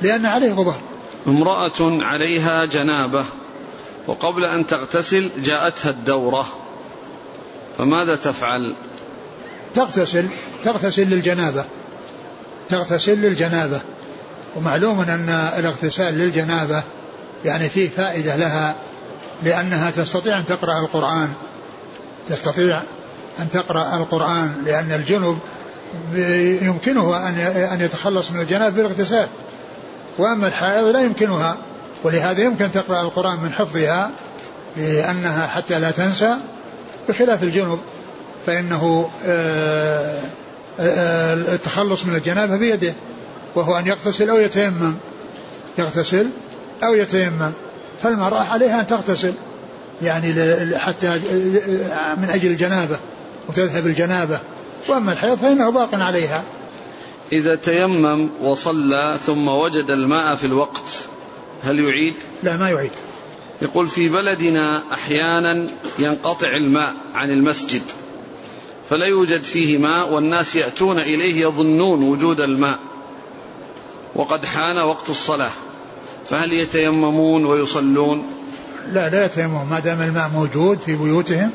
[0.01, 0.77] لأن عليه غبار.
[1.27, 3.25] امرأة عليها جنابة
[4.07, 6.45] وقبل أن تغتسل جاءتها الدورة.
[7.81, 8.75] فماذا تفعل؟
[9.75, 10.25] تغتسل
[10.63, 11.65] تغتسل للجنابة.
[12.69, 13.81] تغتسل للجنابة.
[14.55, 16.83] ومعلوم أن الاغتسال للجنابة
[17.45, 18.75] يعني فيه فائدة لها
[19.43, 21.33] لأنها تستطيع أن تقرأ القرآن.
[22.29, 22.81] تستطيع
[23.39, 25.39] أن تقرأ القرآن لأن الجنب
[26.61, 27.35] يمكنه أن
[27.73, 29.27] أن يتخلص من الجنابة بالاغتسال.
[30.17, 31.57] وأما الحائض لا يمكنها
[32.03, 34.11] ولهذا يمكن تقرأ القرآن من حفظها
[34.77, 36.37] لأنها حتى لا تنسى.
[37.09, 37.79] بخلاف الجنب
[38.45, 40.19] فإنه آه،
[40.79, 42.93] آه، التخلص من الجنابة بيده
[43.55, 44.95] وهو أن يغتسل أو يتيمم.
[45.77, 46.29] يغتسل
[46.83, 47.51] أو يتيمم.
[48.03, 49.33] فالمرأة عليها أن تغتسل
[50.01, 50.33] يعني
[50.77, 51.19] حتى
[52.17, 52.99] من أجل الجنابة
[53.49, 54.39] وتذهب الجنابة.
[54.87, 56.43] وأما الحيض فإنه باق عليها.
[57.31, 60.99] إذا تيمم وصلى ثم وجد الماء في الوقت
[61.63, 62.91] هل يعيد؟ لا ما يعيد.
[63.61, 65.67] يقول في بلدنا أحيانا
[65.99, 67.81] ينقطع الماء عن المسجد
[68.89, 72.79] فلا يوجد فيه ماء والناس يأتون إليه يظنون وجود الماء
[74.15, 75.51] وقد حان وقت الصلاة
[76.25, 78.23] فهل يتيممون ويصلون؟
[78.91, 79.67] لا لا يتيممون.
[79.69, 81.51] ما دام الماء موجود في بيوتهم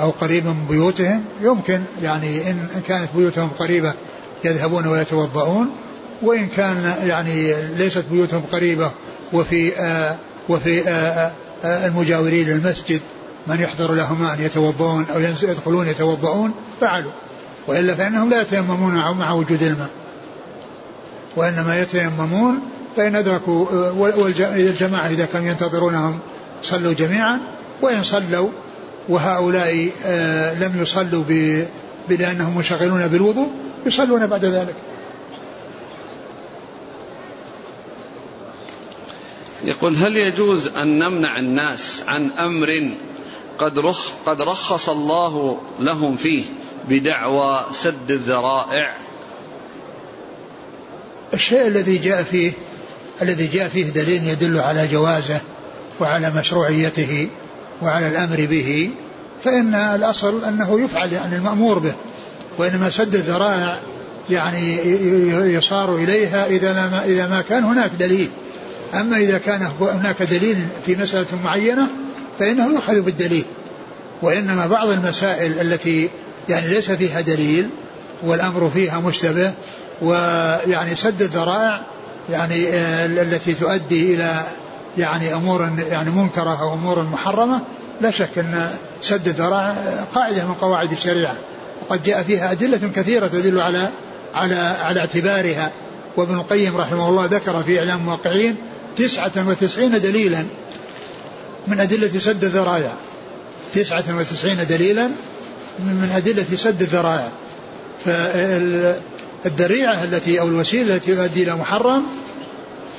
[0.00, 1.80] أو قريب من بيوتهم يمكن.
[2.02, 3.94] يعني إن كانت بيوتهم قريبة
[4.44, 5.70] يذهبون ويتوضؤون
[6.22, 8.90] وإن كان يعني ليست بيوتهم قريبة
[9.32, 10.16] وفي آه
[10.48, 11.32] وفي آه
[11.64, 13.00] آه المجاورين للمسجد
[13.46, 17.12] من يحضر لهم أن يتوضؤون أو يدخلون يتوضؤون فعلوا.
[17.66, 19.90] وإلا فإنهم لا يتيممون مع وجود الماء.
[21.36, 22.60] وإنما يتيممون
[22.96, 26.18] فإن أدركوا والجماعة إذا كانوا ينتظرونهم
[26.62, 27.40] صلوا جميعا
[27.82, 28.48] وإن صلوا
[29.08, 31.24] وهؤلاء آه، لم يصلوا
[32.08, 33.50] بأنهم منشغلون بالوضوء
[33.86, 34.74] يصلون بعد ذلك.
[39.64, 42.68] يقول هل يجوز أن نمنع الناس عن أمر
[43.58, 46.42] قد رخ قد رخص الله لهم فيه
[46.88, 48.96] بدعوى سد الذرائع؟
[51.34, 52.52] الشيء الذي جاء فيه
[53.22, 55.40] الذي جاء فيه دليل يدل على جوازه
[56.00, 57.28] وعلى مشروعيته
[57.82, 58.90] وعلى الأمر به
[59.44, 61.94] فإن الأصل أنه يفعل يعني المأمور به
[62.58, 63.78] وإنما سد الذرائع
[64.30, 64.78] يعني
[65.54, 68.30] يصار إليها إذا ما إذا ما كان هناك دليل.
[69.00, 71.88] أما إذا كان هناك دليل في مسألة معينة
[72.38, 73.44] فإنه يؤخذ بالدليل
[74.22, 76.10] وإنما بعض المسائل التي
[76.48, 77.68] يعني ليس فيها دليل
[78.22, 79.52] والأمر فيها مشتبه
[80.02, 81.80] ويعني سد الذرائع
[82.30, 84.42] يعني آه، التي تؤدي إلى
[84.98, 87.60] يعني أمور يعني منكرة أو أمور محرمة
[88.00, 88.70] لا شك أن
[89.02, 89.74] سد الذرائع
[90.14, 91.34] قاعدة من قواعد الشريعة.
[91.82, 93.90] وقد جاء فيها أدلة كثيرة تدل على
[94.34, 95.70] على على اعتبارها.
[96.16, 98.56] وابن القيم رحمه الله ذكر في إعلام الموقعين
[98.96, 100.44] تسعة وتسعين دليلا
[101.66, 102.92] من أدلة سد الذرائع.
[103.74, 105.08] تسعة وتسعين دليلا
[105.78, 107.28] من أدلة سد الذرائع.
[109.46, 112.02] الذريعة التي أو الوسيلة التي تؤدي إلى محرم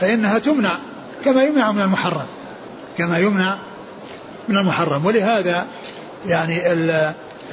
[0.01, 0.79] فإنها تمنع
[1.25, 2.25] كما يمنع من المحرم.
[2.97, 3.57] كما يمنع
[4.49, 5.05] من المحرم.
[5.05, 5.67] ولهذا
[6.27, 6.61] يعني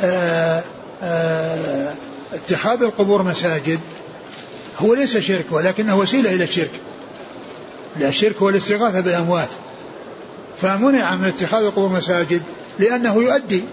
[0.01, 0.62] آه،
[1.03, 1.95] آه،
[2.32, 3.80] اتخاذ القبور مساجد
[4.78, 6.70] هو ليس شرك ولكنه وسيلة إلى الشرك.
[8.01, 9.49] الشرك هو الاستغاثة بالأموات.
[10.62, 12.43] فمنع من اتخاذ القبور مساجد
[12.78, 13.64] لأنه يؤدي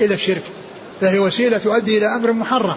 [0.00, 0.42] إلى الشرك.
[1.00, 2.76] فهي وسيلة تؤدي إلى أمر محرم.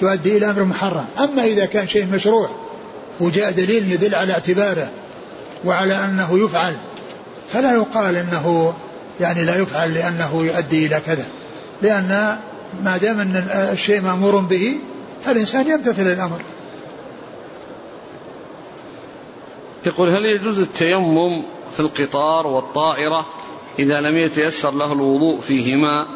[0.00, 1.04] تؤدي إلى أمر محرم.
[1.18, 2.50] أما إذا كان شيء مشروع
[3.20, 4.90] وجاء دليل يدل على اعتباره
[5.64, 6.76] وعلى أنه يفعل
[7.52, 8.74] فلا يقال أنه
[9.20, 11.24] يعني لا يفعل لأنه يؤدي إلى كذا.
[11.82, 12.36] لأن
[12.84, 14.76] ما دام أن الشيء مأمور به
[15.24, 16.40] فالإنسان يمتثل الأمر.
[19.86, 21.42] يقول هل يجوز التيمم
[21.74, 23.26] في القطار والطائرة
[23.78, 26.06] إذا لم يتيسر له الوضوء فيهما؟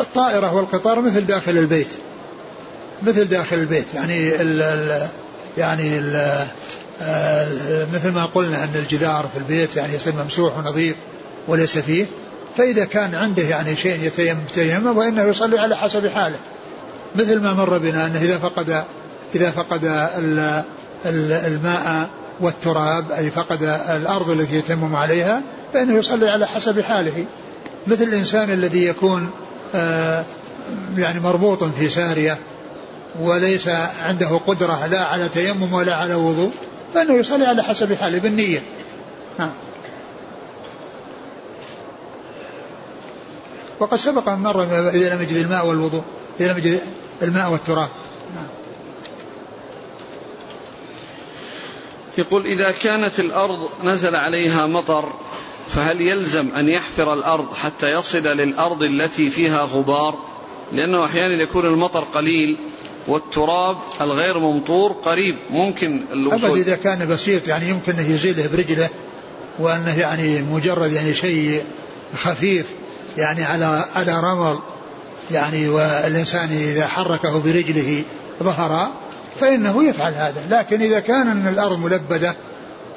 [0.00, 1.88] الطائرة والقطار مثل داخل البيت.
[3.02, 3.94] مثل داخل البيت.
[3.94, 5.08] يعني ال ال
[5.58, 6.46] يعني ال
[7.92, 10.96] مثل ما قلنا أن الجدار في البيت يعني يصير ممسوح ونظيف
[11.48, 12.06] وليس فيه.
[12.56, 16.38] فإذا كان عنده يعني شيء يتيمم يتيمم وإنه يصلي على حسب حاله.
[17.16, 18.84] مثل ما مر بنا أنه إذا فقد
[19.36, 20.08] إذا فقد
[21.06, 22.08] الماء
[22.40, 27.24] والتراب أي فقد الأرض التي يتيمم عليها فإنه يصلي على حسب حاله.
[27.86, 29.30] مثل الإنسان الذي يكون
[29.74, 30.24] آه،
[30.96, 32.38] يعني مربوط في سارية
[33.20, 33.68] وليس
[34.00, 36.50] عنده قدرة لا على تيمم ولا على وضوء
[36.94, 38.62] فإنه يصلي على حسب حاله بالنية.
[43.80, 46.02] وقد سبق أن مر إذا لم يجد الماء والوضوء
[46.40, 46.80] إذا لم يجد
[47.22, 47.88] الماء والتراب.
[52.18, 55.12] يقول إذا كانت الأرض نزل عليها مطر
[55.68, 60.18] فهل يلزم أن يحفر الأرض حتى يصل للأرض التي فيها غبار؟
[60.72, 62.56] لأنه أحيانا يكون المطر قليل
[63.08, 66.50] والتراب الغير ممطور قريب ممكن الوصول.
[66.50, 68.88] أبدا إذا كان بسيط يعني يمكن أنه يزيله برجله
[69.58, 71.64] وأنه يعني مجرد يعني شيء
[72.16, 72.66] خفيف
[73.18, 74.62] يعني على على رمل
[75.30, 78.04] يعني والإنسان إذا حركه برجله
[78.42, 78.90] ظهر
[79.40, 80.42] فإنه يفعل هذا.
[80.50, 82.34] لكن إذا كان أن الأرض ملبدة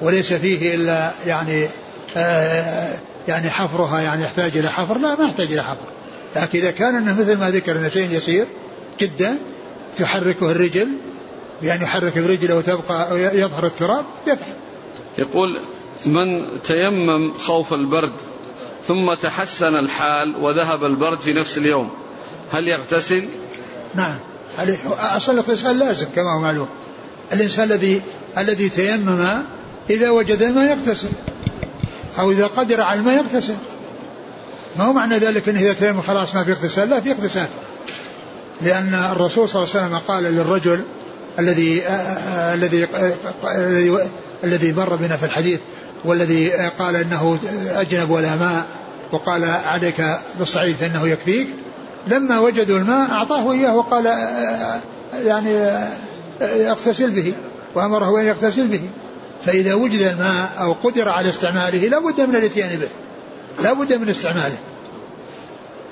[0.02, 1.68] وليس فيه إلا يعني
[2.18, 2.96] آه
[3.28, 5.86] يعني حفرها يعني يحتاج إلى حفر لا ما يحتاج إلى حفر.
[6.36, 8.46] لكن إذا كان أنه مثل ما ذكر أنه شيء يسير
[9.00, 9.38] جدا
[9.98, 10.88] تحركه الرجل
[11.62, 14.54] بأن يحرك برجله وتبقى يظهر التراب يفعل.
[15.18, 15.60] يقول
[16.06, 18.14] من تيمم خوف البرد
[18.88, 21.92] ثم تحسن الحال وذهب البرد في نفس اليوم
[22.52, 23.28] هل يغتسل؟
[23.96, 24.20] نعم.
[25.18, 26.68] أصل الاغتسال لازم كما هو معلوم.
[27.34, 28.02] الإنسان الذي
[28.38, 29.28] الذي تيمم
[29.90, 31.10] إذا وجد الماء يغتسل.
[32.20, 33.56] أو إذا قدر على الماء يغتسل.
[34.78, 37.48] ما هو معنى ذلك أنه إذا تيمم خلاص ما في اغتسال؟ لا في اغتسال.
[38.62, 40.82] لأن الرسول صلى الله عليه وسلم قال للرجل
[41.40, 41.84] الذي
[42.54, 42.88] الذي
[44.44, 45.60] الذي مر بنا في الحديث
[46.06, 46.50] والذي
[46.80, 47.40] قال إنه
[47.70, 48.66] أجنب ولا ماء
[49.12, 51.48] وقال عليك بالصعيد فإنه يكفيك.
[52.08, 54.06] لما وجدوا الماء أعطاه إياه وقال
[55.14, 55.52] يعني
[56.42, 57.34] اغتسل به
[57.76, 58.82] وأمره أن يغتسل به.
[59.46, 62.90] فإذا وجد الماء أو قدر على استعماله لا بد من الاتيان به.
[63.64, 64.58] لا بد من استعماله.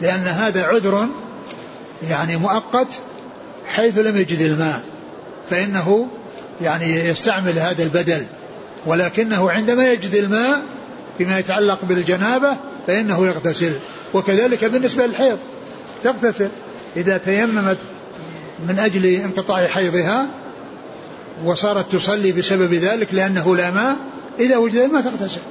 [0.01, 1.07] لأن هذا عذر
[2.09, 2.87] يعني مؤقت
[3.65, 4.81] حيث لم يجد الماء.
[5.49, 6.07] فإنه
[6.61, 8.27] يعني يستعمل هذا البدل.
[8.85, 10.61] ولكنه عندما يجد الماء
[11.17, 13.73] فيما يتعلق بالجنابة فإنه يغتسل.
[14.13, 15.37] وكذلك بالنسبة للحيض.
[16.03, 16.49] تغتسل
[16.97, 17.77] إذا تيممت
[18.67, 20.27] من أجل انقطاع حيضها
[21.45, 23.95] وصارت تصلي بسبب ذلك لأنه لا ماء
[24.39, 25.41] إذا وجد الماء تغتسل.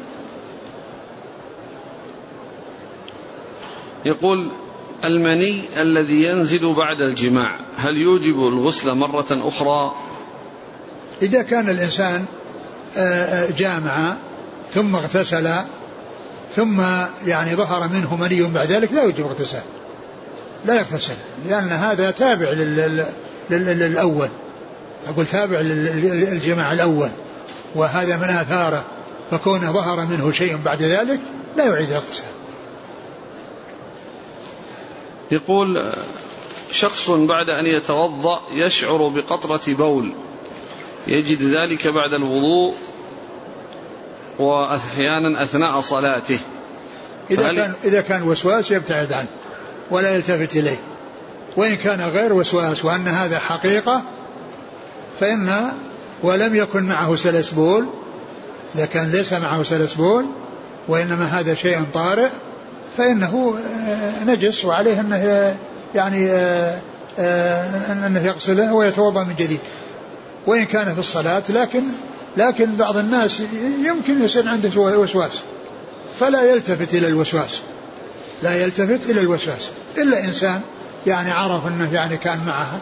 [4.05, 4.51] يقول
[5.05, 9.95] المني الذي ينزل بعد الجماع هل يوجب الغسل مرة أخرى؟
[11.23, 12.25] إذا كان الإنسان
[12.97, 14.17] آه، آه، جامع
[14.71, 15.51] ثم اغتسل
[16.57, 16.81] ثم
[17.27, 19.63] يعني ظهر منه مني بعد ذلك لا يوجب اغتسال.
[20.65, 21.15] لا يغتسل
[21.49, 22.51] لأن هذا تابع
[23.51, 24.29] للأول.
[25.09, 27.11] أقول تابع للجماع الأول
[27.75, 28.85] وهذا من آثاره
[29.31, 31.21] فكونه ظهر منه شيء بعد ذلك
[31.57, 32.27] لا يعيد الاغتسال.
[35.31, 35.93] يقول
[36.73, 40.13] شخص بعد أن يتوضأ يشعر بقطرة بول
[41.07, 42.75] يجد ذلك بعد الوضوء
[44.39, 46.39] وأحيانا أثناء صلاته.
[47.31, 49.29] إذا كان إذا كان وسواس يبتعد عنه.
[49.91, 50.79] ولا يلتفت إليه.
[51.57, 54.03] وإن كان غير وسواس وأن هذا حقيقة
[55.21, 55.73] فإن
[56.23, 57.87] ولم يكن معه سلس بول
[58.75, 60.27] إذا كان ليس معه سلس بول
[60.89, 62.29] وإنما هذا شيء طارئ
[62.97, 63.59] فإنه
[63.89, 65.57] آه، نجس وعليه أنه
[65.95, 66.79] يعني آه،
[67.19, 69.61] آه، أنه يغسله ويتوضأ من جديد.
[70.47, 71.83] وإن كان في الصلاة لكن
[72.37, 73.43] لكن بعض الناس
[73.85, 75.33] يمكن يصير عنده وسواس
[76.21, 77.61] فلا يلتفت إلى الوسواس.
[78.43, 79.71] لا يلتفت إلى الوسواس.
[79.99, 80.61] إلا إنسان
[81.07, 82.79] يعني عرف أنه يعني كان معه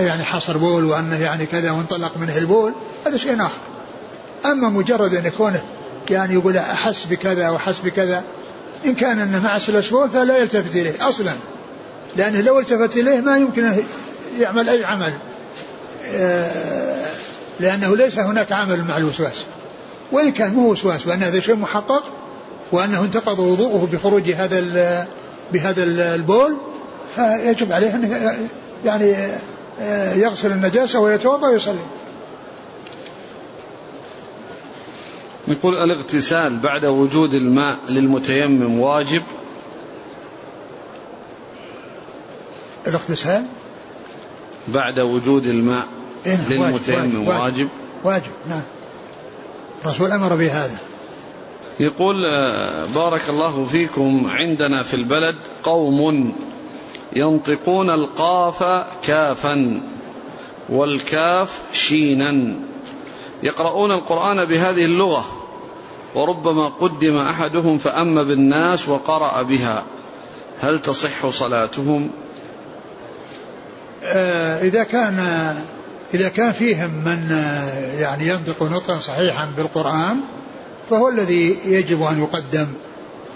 [0.00, 2.72] يعني حصر بول وأنه يعني كذا وانطلق منه البول
[3.06, 3.58] هذا شيء آخر.
[4.44, 5.60] أما مجرد أن يكون
[6.10, 8.22] يعني يقول أحس بكذا وأحس بكذا
[8.86, 11.32] إن كان أنه مع الأسبوع فلا يلتفت إليه أصلا.
[12.16, 13.76] لأنه لو التفت إليه ما يمكن
[14.40, 15.12] يعمل أي عمل.
[16.06, 17.06] آه،
[17.60, 19.44] لأنه ليس هناك عمل مع الوسواس.
[20.12, 22.12] وإن كان مو وسواس وأن هذا شيء محقق
[22.72, 25.06] وأنه انتقض وضوءه بخروج هذا
[25.52, 26.56] بهذا البول
[27.16, 28.36] فيجب عليه أنه
[28.84, 29.16] يعني
[29.80, 31.78] آه، يغسل النجاسة ويتوضأ ويصلي.
[35.48, 39.22] يقول الاغتسال بعد وجود الماء للمتيمم واجب؟
[42.86, 43.44] الاغتسال؟
[44.68, 45.86] بعد وجود الماء
[46.26, 47.68] إيه للمتيمم واجب, واجب؟
[48.04, 48.62] واجب نعم.
[49.84, 50.76] الرسول أمر بهذا.
[51.80, 56.32] يقول آه، بارك الله فيكم عندنا في البلد قوم
[57.16, 59.82] ينطقون القاف كافا
[60.68, 62.56] والكاف شينا
[63.42, 65.24] يقرؤون القرآن بهذه اللغة
[66.14, 69.82] وربما قدم أحدهم فأم بالناس وقرأ بها.
[70.60, 72.10] هل تصح صلاتهم؟
[74.04, 75.18] آه، إذا كان
[76.14, 80.20] إذا كان فيهم من آه، يعني ينطق نطقا صحيحا بالقرآن
[80.90, 82.66] فهو الذي يجب أن يقدم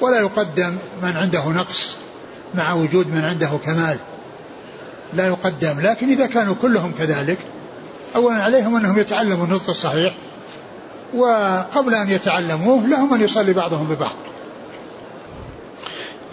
[0.01, 1.97] ولا يقدم من عنده نقص
[2.55, 3.97] مع وجود من عنده كمال.
[5.15, 7.39] لا يقدم لكن إذا كانوا كلهم كذلك
[8.17, 10.15] أولا عليهم أنهم يتعلموا النطق الصحيح
[11.15, 14.17] وقبل أن يتعلموه لهم أن يصلي بعضهم ببعض.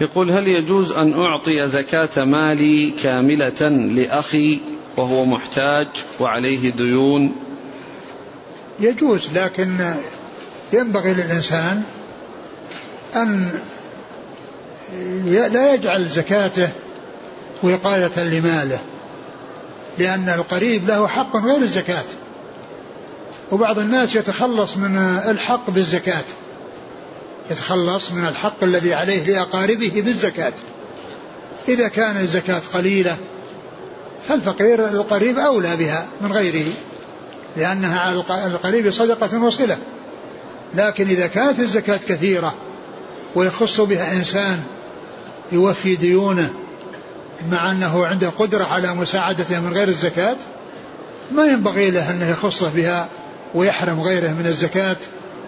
[0.01, 4.61] يقول هل يجوز أن أعطي زكاة مالي كاملة لأخي
[4.97, 5.87] وهو محتاج
[6.19, 7.35] وعليه ديون؟
[8.79, 9.93] يجوز لكن
[10.73, 11.83] ينبغي للإنسان
[13.15, 13.59] أن
[15.25, 16.69] لا يجعل زكاته
[17.63, 18.79] وقاية لماله
[19.97, 22.03] لأن القريب له حق غير الزكاة.
[23.51, 24.97] وبعض الناس يتخلص من
[25.27, 26.23] الحق بالزكاة
[27.51, 30.53] يتخلص من الحق الذي عليه لأقاربه بالزكاة.
[31.69, 33.17] إذا كان الزكاة قليلة
[34.29, 36.71] فالفقير القريب أولى بها من غيره
[37.57, 39.77] لأنها على القريب صدقة وصلة.
[40.75, 42.55] لكن إذا كانت الزكاة كثيرة
[43.35, 44.63] ويخص بها إنسان
[45.51, 46.53] يوفي ديونه
[47.51, 50.37] مع أنه عنده قدرة على مساعدته من غير الزكاة
[51.31, 53.09] ما ينبغي له أنه يخصه بها
[53.53, 54.97] ويحرم غيره من الزكاة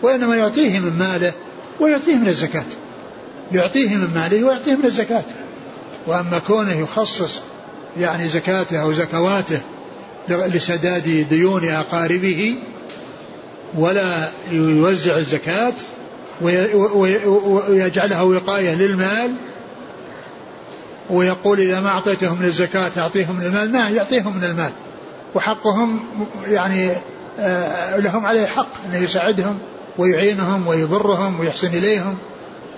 [0.02, 1.34] وإنما يعطيه من ماله
[1.80, 2.66] ويعطيه من الزكاة.
[3.52, 5.24] يعطيه من ماله ويعطيه من الزكاة.
[6.08, 7.42] وأما كونه يخصص
[8.00, 9.60] يعني زكاته أو زكواته
[10.30, 12.56] لسداد ديون أقاربه
[13.78, 15.74] ولا يوزع الزكاة
[16.42, 19.36] ويجعلها وقاية للمال
[21.10, 24.72] ويقول إذا ما أعطيتهم من الزكاة أعطيهم من المال ما يعطيهم من المال.
[25.36, 26.00] وحقهم
[26.48, 26.92] يعني
[27.40, 29.58] آه، لهم عليه حق أنه يساعدهم
[29.98, 32.18] ويعينهم ويبرهم ويحسن إليهم.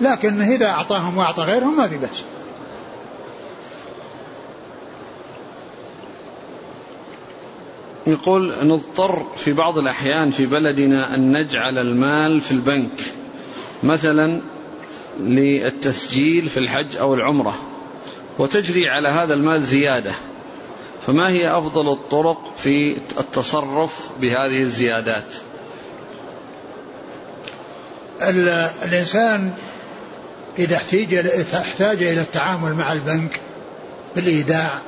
[0.00, 2.24] لكن إذا أعطاهم وأعطى غيرهم ما في بأس.
[8.06, 13.00] يقول نضطر في بعض الأحيان في بلدنا أن نجعل المال في البنك
[13.82, 14.42] مثلا
[15.20, 17.58] للتسجيل في الحج أو العمرة
[18.38, 20.12] وتجري على هذا المال زيادة
[21.06, 25.34] فما هي أفضل الطرق في التصرف بهذه الزيادات؟
[28.84, 29.52] الإنسان
[30.58, 30.76] إذا
[31.54, 33.40] احتاج إلى التعامل مع البنك
[34.16, 34.82] بالإيداع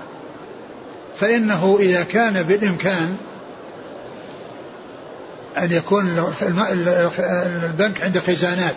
[1.20, 3.16] فإنه إذا كان بالإمكان
[5.58, 6.32] أن يكون
[7.62, 8.76] البنك عنده خزانات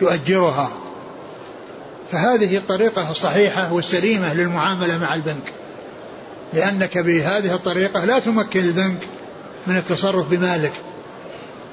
[0.00, 0.70] يؤجرها.
[2.12, 5.52] فهذه الطريقة الصحيحة والسليمة للمعاملة مع البنك.
[6.52, 8.98] لأنك بهذه الطريقة لا تمكن البنك
[9.66, 10.72] من التصرف بمالك.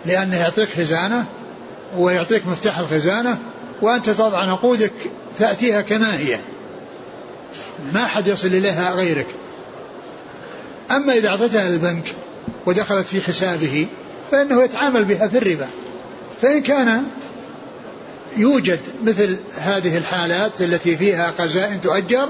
[0.05, 1.25] لأنه يعطيك خزانة
[1.97, 3.39] ويعطيك مفتاح الخزانة
[3.81, 4.91] وأنت تضع نقودك
[5.37, 6.39] تأتيها كما هي.
[7.93, 9.27] ما حد يصل إليها غيرك.
[10.91, 12.15] أما إذا أعطيتها للبنك
[12.65, 13.87] ودخلت في حسابه
[14.31, 15.67] فإنه يتعامل بها في الربا.
[16.41, 17.03] فإن كان
[18.37, 22.29] يوجد مثل هذه الحالات التي فيها خزائن تؤجر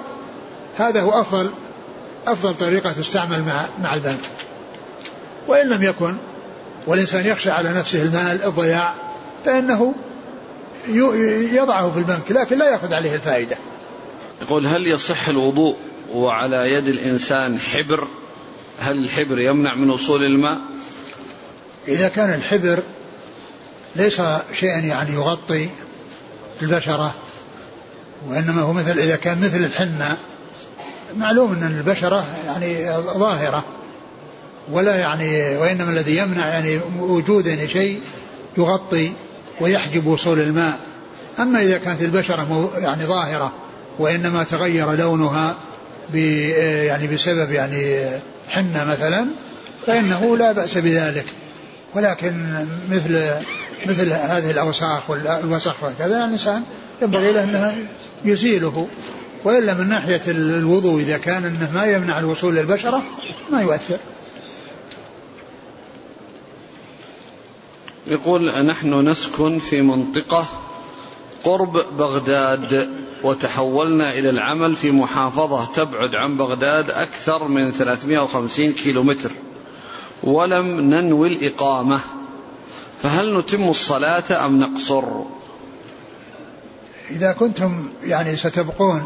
[0.78, 1.49] هذا هو أفضل
[2.28, 4.22] أفضل طريقة تستعمل مع مع البنك.
[5.47, 6.16] وإن لم يكن
[6.88, 8.95] والإنسان يخشى على نفسه المال الضياع
[9.45, 9.93] فإنه
[11.53, 13.58] يضعه في البنك لكن لا يأخذ عليه الفائدة.
[14.41, 15.76] يقول هل يصح الوضوء
[16.14, 18.08] وعلى يد الإنسان حبر
[18.80, 20.61] هل الحبر يمنع من وصول الماء؟
[21.88, 22.84] إذا كان الحبر
[23.95, 24.21] ليس
[24.53, 25.69] شيئا يعني يغطي
[26.61, 27.13] البشرة
[28.28, 30.17] وإنما هو مثل إذا كان مثل الحنة
[31.17, 33.63] معلوم أن البشرة يعني ظاهرة
[34.71, 38.01] ولا يعني وإنما الذي يمنع يعني وجود يعني شيء
[38.57, 39.11] يغطي
[39.61, 40.80] ويحجب وصول الماء.
[41.39, 43.53] أما إذا كانت البشرة يعني ظاهرة
[43.99, 45.55] وإنما تغير لونها
[46.14, 48.10] يعني بسبب يعني
[48.49, 49.28] حنة مثلا
[49.88, 51.26] فإنه لا بأس بذلك.
[51.95, 53.32] ولكن مثل
[53.86, 56.64] مثل هذه الأوساخ والوسخ وكذا الإنسان
[57.01, 57.88] ينبغي له أنه
[58.26, 58.88] يزيله.
[59.43, 63.03] وإلا من ناحية الوضوء إذا كان أنه ما يمنع الوصول للبشرة
[63.51, 63.97] ما يؤثر.
[68.08, 70.66] يقول نحن نسكن في منطقة
[71.48, 72.89] قرب بغداد
[73.24, 79.32] وتحولنا إلى العمل في محافظة تبعد عن بغداد أكثر من 350 كيلو متر
[80.24, 82.00] ولم ننوي الإقامة.
[83.04, 85.04] فهل نتم الصلاة أم نقصر؟
[87.12, 89.04] إذا كنتم يعني ستبقون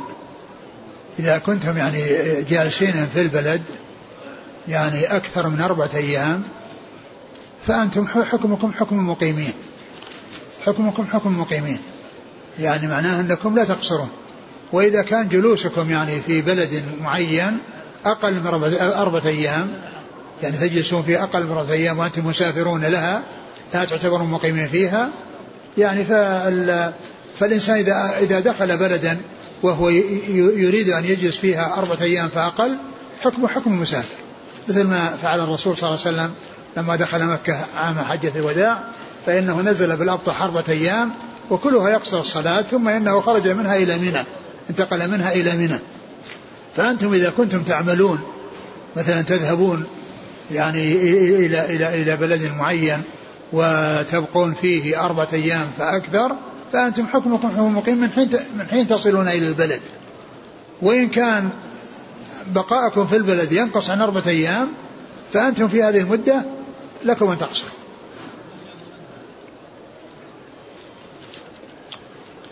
[1.20, 2.04] إذا كنتم يعني
[2.50, 3.62] جالسين في البلد
[4.68, 6.44] يعني أكثر من أربعة أيام
[7.68, 9.54] فأنتم حكمكم حكم المقيمين
[10.66, 11.80] حكمكم حكم المقيمين
[12.60, 14.10] يعني معناه أنكم لا تقصرون.
[14.72, 17.58] وإذا كان جلوسكم يعني في بلد معين
[18.06, 18.48] أقل من
[18.82, 19.68] أربعة أيام
[20.44, 23.24] يعني تجلسون في أقل من أربعة أيام وأنتم مسافرون لها
[23.74, 25.10] لا تعتبرون مقيمين فيها
[25.78, 26.06] يعني
[27.40, 29.18] فالإنسان إذا إذا دخل بلدا
[29.64, 32.78] وهو يريد أن يجلس فيها أربعة أيام فأقل
[33.24, 34.16] حكمه حكم المسافر
[34.70, 36.34] مثل ما فعل الرسول صلى الله عليه وسلم
[36.78, 38.84] لما دخل مكة عام حجة الوداع
[39.26, 41.12] فإنه نزل بالأبطح أربعة أيام
[41.52, 44.24] وكلها يقصر الصلاة ثم إنه خرج منها إلى منى
[44.70, 45.80] انتقل منها إلى منى.
[46.76, 48.20] فأنتم إذا كنتم تعملون
[48.96, 49.86] مثلا تذهبون
[50.52, 50.94] يعني
[51.46, 53.02] إلى إلى إلى بلد معين
[53.54, 56.36] وتبقون فيه أربعة أيام فأكثر
[56.74, 59.82] فأنتم حكمكم حكم مقيم من حين من حين تصلون إلى البلد.
[60.82, 61.50] وإن كان
[62.48, 64.68] بقاءكم في البلد ينقص عن أربعة أيام
[65.34, 66.42] فأنتم في هذه المدة
[67.06, 67.81] لكم أن تقصروا.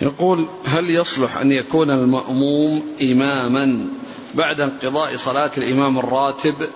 [0.01, 3.87] يقول هل يصلح أن يكون المأموم إماما
[4.33, 6.69] بعد انقضاء صلاة الإمام الراتب؟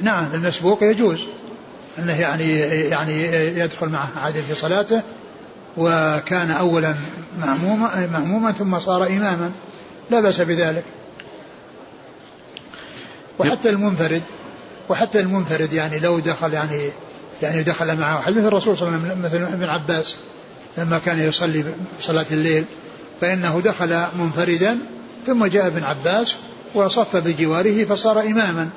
[0.00, 1.20] نعم المسبوق يجوز.
[1.98, 3.22] أنه يعني يعني
[3.60, 5.02] يدخل معه عادل في صلاته
[5.76, 6.94] وكان أولا
[7.40, 9.52] مأموما مأموما ثم صار إماما.
[10.10, 10.84] لا بأس بذلك.
[13.38, 14.22] وحتى المنفرد
[14.88, 16.90] وحتى المنفرد يعني لو دخل يعني
[17.42, 18.18] يعني دخل معه.
[18.18, 20.16] أحد مثل الرسول صلى الله عليه وسلم مثل ابن عباس
[20.78, 21.64] لما كان يصلي
[22.00, 22.64] صلاة الليل
[23.20, 24.78] فإنه دخل منفردا
[25.26, 26.36] ثم جاء ابن عباس
[26.74, 28.68] وصف بجواره فصار إماما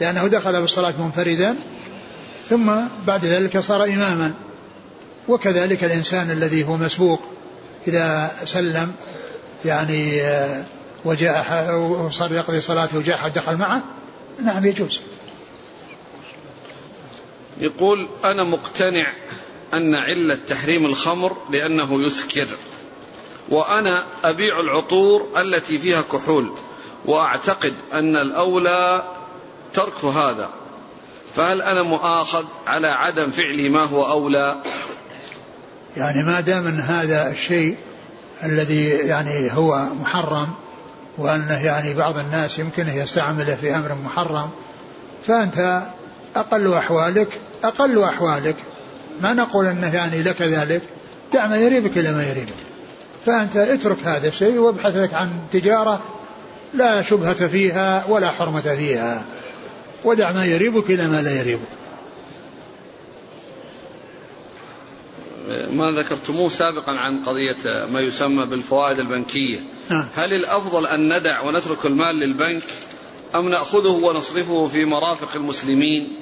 [0.00, 1.56] لأنه دخل بالصلاة منفردا
[2.50, 2.72] ثم
[3.06, 4.34] بعد ذلك صار إماما.
[5.28, 7.20] وكذلك الإنسان الذي هو مسبوق
[7.88, 8.92] إذا سلم
[9.64, 10.64] يعني آه،
[11.04, 13.84] وجاء وصار يقضي صلاته وجاء أحد دخل معه
[14.44, 15.00] نعم يجوز.
[17.58, 19.12] يقول أنا مقتنع
[19.74, 22.48] أن علة تحريم الخمر لأنه يسكر.
[23.48, 26.52] وأنا أبيع العطور التي فيها كحول
[27.04, 29.04] وأعتقد أن الأولى
[29.74, 30.50] ترك هذا.
[31.34, 34.62] فهل أنا مؤاخذ على عدم فعلي ما هو أولى؟
[35.96, 37.76] يعني ما دام أن هذا الشيء
[38.44, 40.48] الذي يعني هو محرم
[41.18, 44.50] وأنه يعني بعض الناس يمكنه يستعمله في أمر محرم
[45.26, 45.82] فأنت
[46.36, 48.56] أقل أحوالك أقل أحوالك.
[49.22, 50.82] ما نقول أنه يعني لك ذلك.
[51.32, 52.54] دع ما يريبك إلى ما يريبك
[53.26, 56.02] فأنت اترك هذا الشيء وابحث لك عن تجارة
[56.74, 59.24] لا شبهة فيها ولا حرمة فيها.
[60.04, 61.68] ودع ما يريبك إلى ما لا يريبك.
[65.72, 69.60] ما ذكرتموه سابقا عن قضية ما يسمى بالفوائد البنكية.
[69.90, 70.08] نعم.
[70.14, 72.62] هل الأفضل أن ندع ونترك المال للبنك
[73.34, 76.12] أم نأخذه ونصرفه في مرافق المسلمين؟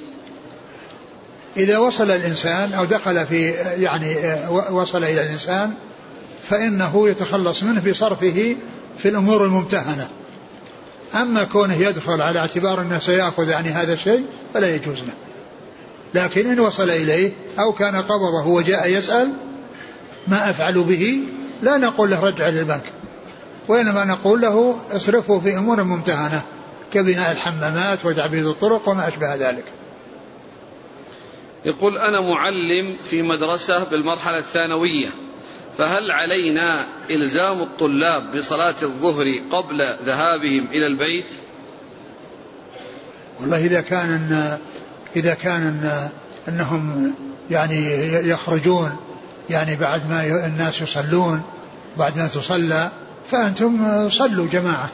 [1.57, 4.15] إذا وصل الإنسان أو دخل في يعني
[4.71, 5.73] وصل إلى الإنسان
[6.49, 8.55] فإنه يتخلص منه بصرفه
[8.97, 10.09] في الأمور الممتهنة.
[11.15, 15.13] أما كونه يدخل على اعتبار أنه سيأخذ يعني هذا الشيء فلا يجوز له.
[16.13, 19.33] لكن إن وصل إليه أو كان قبضه وجاء يسأل
[20.27, 21.19] ما أفعل به؟
[21.61, 22.83] لا نقول له رجع للبنك.
[23.67, 26.41] وإنما نقول له اصرفه في أمور ممتهنة
[26.93, 29.63] كبناء الحمامات وتعبيد الطرق وما أشبه ذلك.
[31.67, 35.09] يقول أنا معلم في مدرسة بالمرحلة الثانوية
[35.77, 41.31] فهل علينا إلزام الطلاب بصلاة الظهر قبل ذهابهم إلى البيت؟
[43.39, 44.57] والله إذا كان إن
[45.15, 46.09] إذا كان إن
[46.47, 47.13] أنهم
[47.51, 48.95] يعني يخرجون
[49.49, 51.41] يعني بعد ما الناس يصلون
[51.97, 52.91] بعد ما تصلى
[53.31, 54.89] فأنتم صلوا جماعة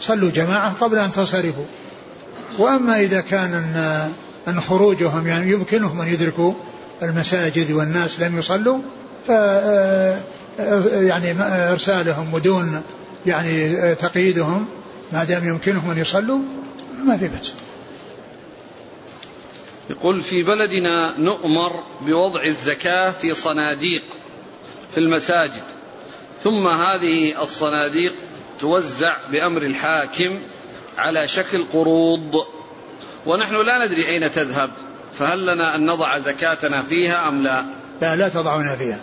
[0.00, 1.64] صلوا جماعة قبل أن تنصرفوا
[2.58, 4.12] وأما إذا كان أن,
[4.48, 6.52] أن خروجهم يعني يمكنهم أن يدركوا
[7.02, 8.78] المساجد والناس لم يصلوا
[9.26, 9.28] ف
[10.94, 11.34] يعني
[11.72, 12.82] إرسالهم ودون
[13.26, 14.66] يعني تقييدهم
[15.12, 16.38] ما دام يمكنهم أن يصلوا
[17.04, 17.52] ما في بأس.
[19.90, 24.02] يقول في بلدنا نؤمر بوضع الزكاة في صناديق
[24.94, 25.62] في المساجد
[26.42, 28.14] ثم هذه الصناديق
[28.60, 30.40] توزع بأمر الحاكم
[30.98, 32.34] على شكل قروض
[33.26, 34.70] ونحن لا ندري أين تذهب
[35.18, 37.64] فهل لنا أن نضع زكاتنا فيها أم لا؟
[38.00, 39.00] لا لا تضعونها فيها.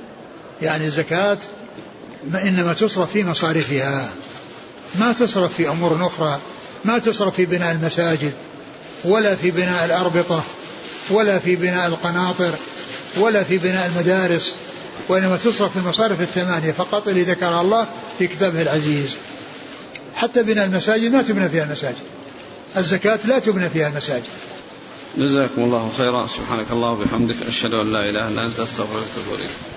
[0.61, 1.37] يعني الزكاة
[2.43, 4.09] إنما تصرف في مصارفها
[4.99, 6.39] ما تصرف في أمور أخرى
[6.85, 8.33] ما تصرف في بناء المساجد
[9.05, 10.43] ولا في بناء الأربطة
[11.09, 12.51] ولا في بناء القناطر
[13.17, 14.53] ولا في بناء المدارس
[15.07, 17.87] وإنما تصرف في المصارف الثمانية فقط اللي ذكر الله
[18.19, 19.15] في كتابه العزيز.
[20.15, 22.16] حتى بناء المساجد ما تبنى فيها المساجد.
[22.77, 24.27] الزكاة لا تبنى فيها المساجد
[25.17, 26.27] جزاكم الله خيرا.
[26.27, 29.76] سبحانك الله وبحمدك أشهد أن لا إله إلا أنت أستغفرك وأتوب إليك.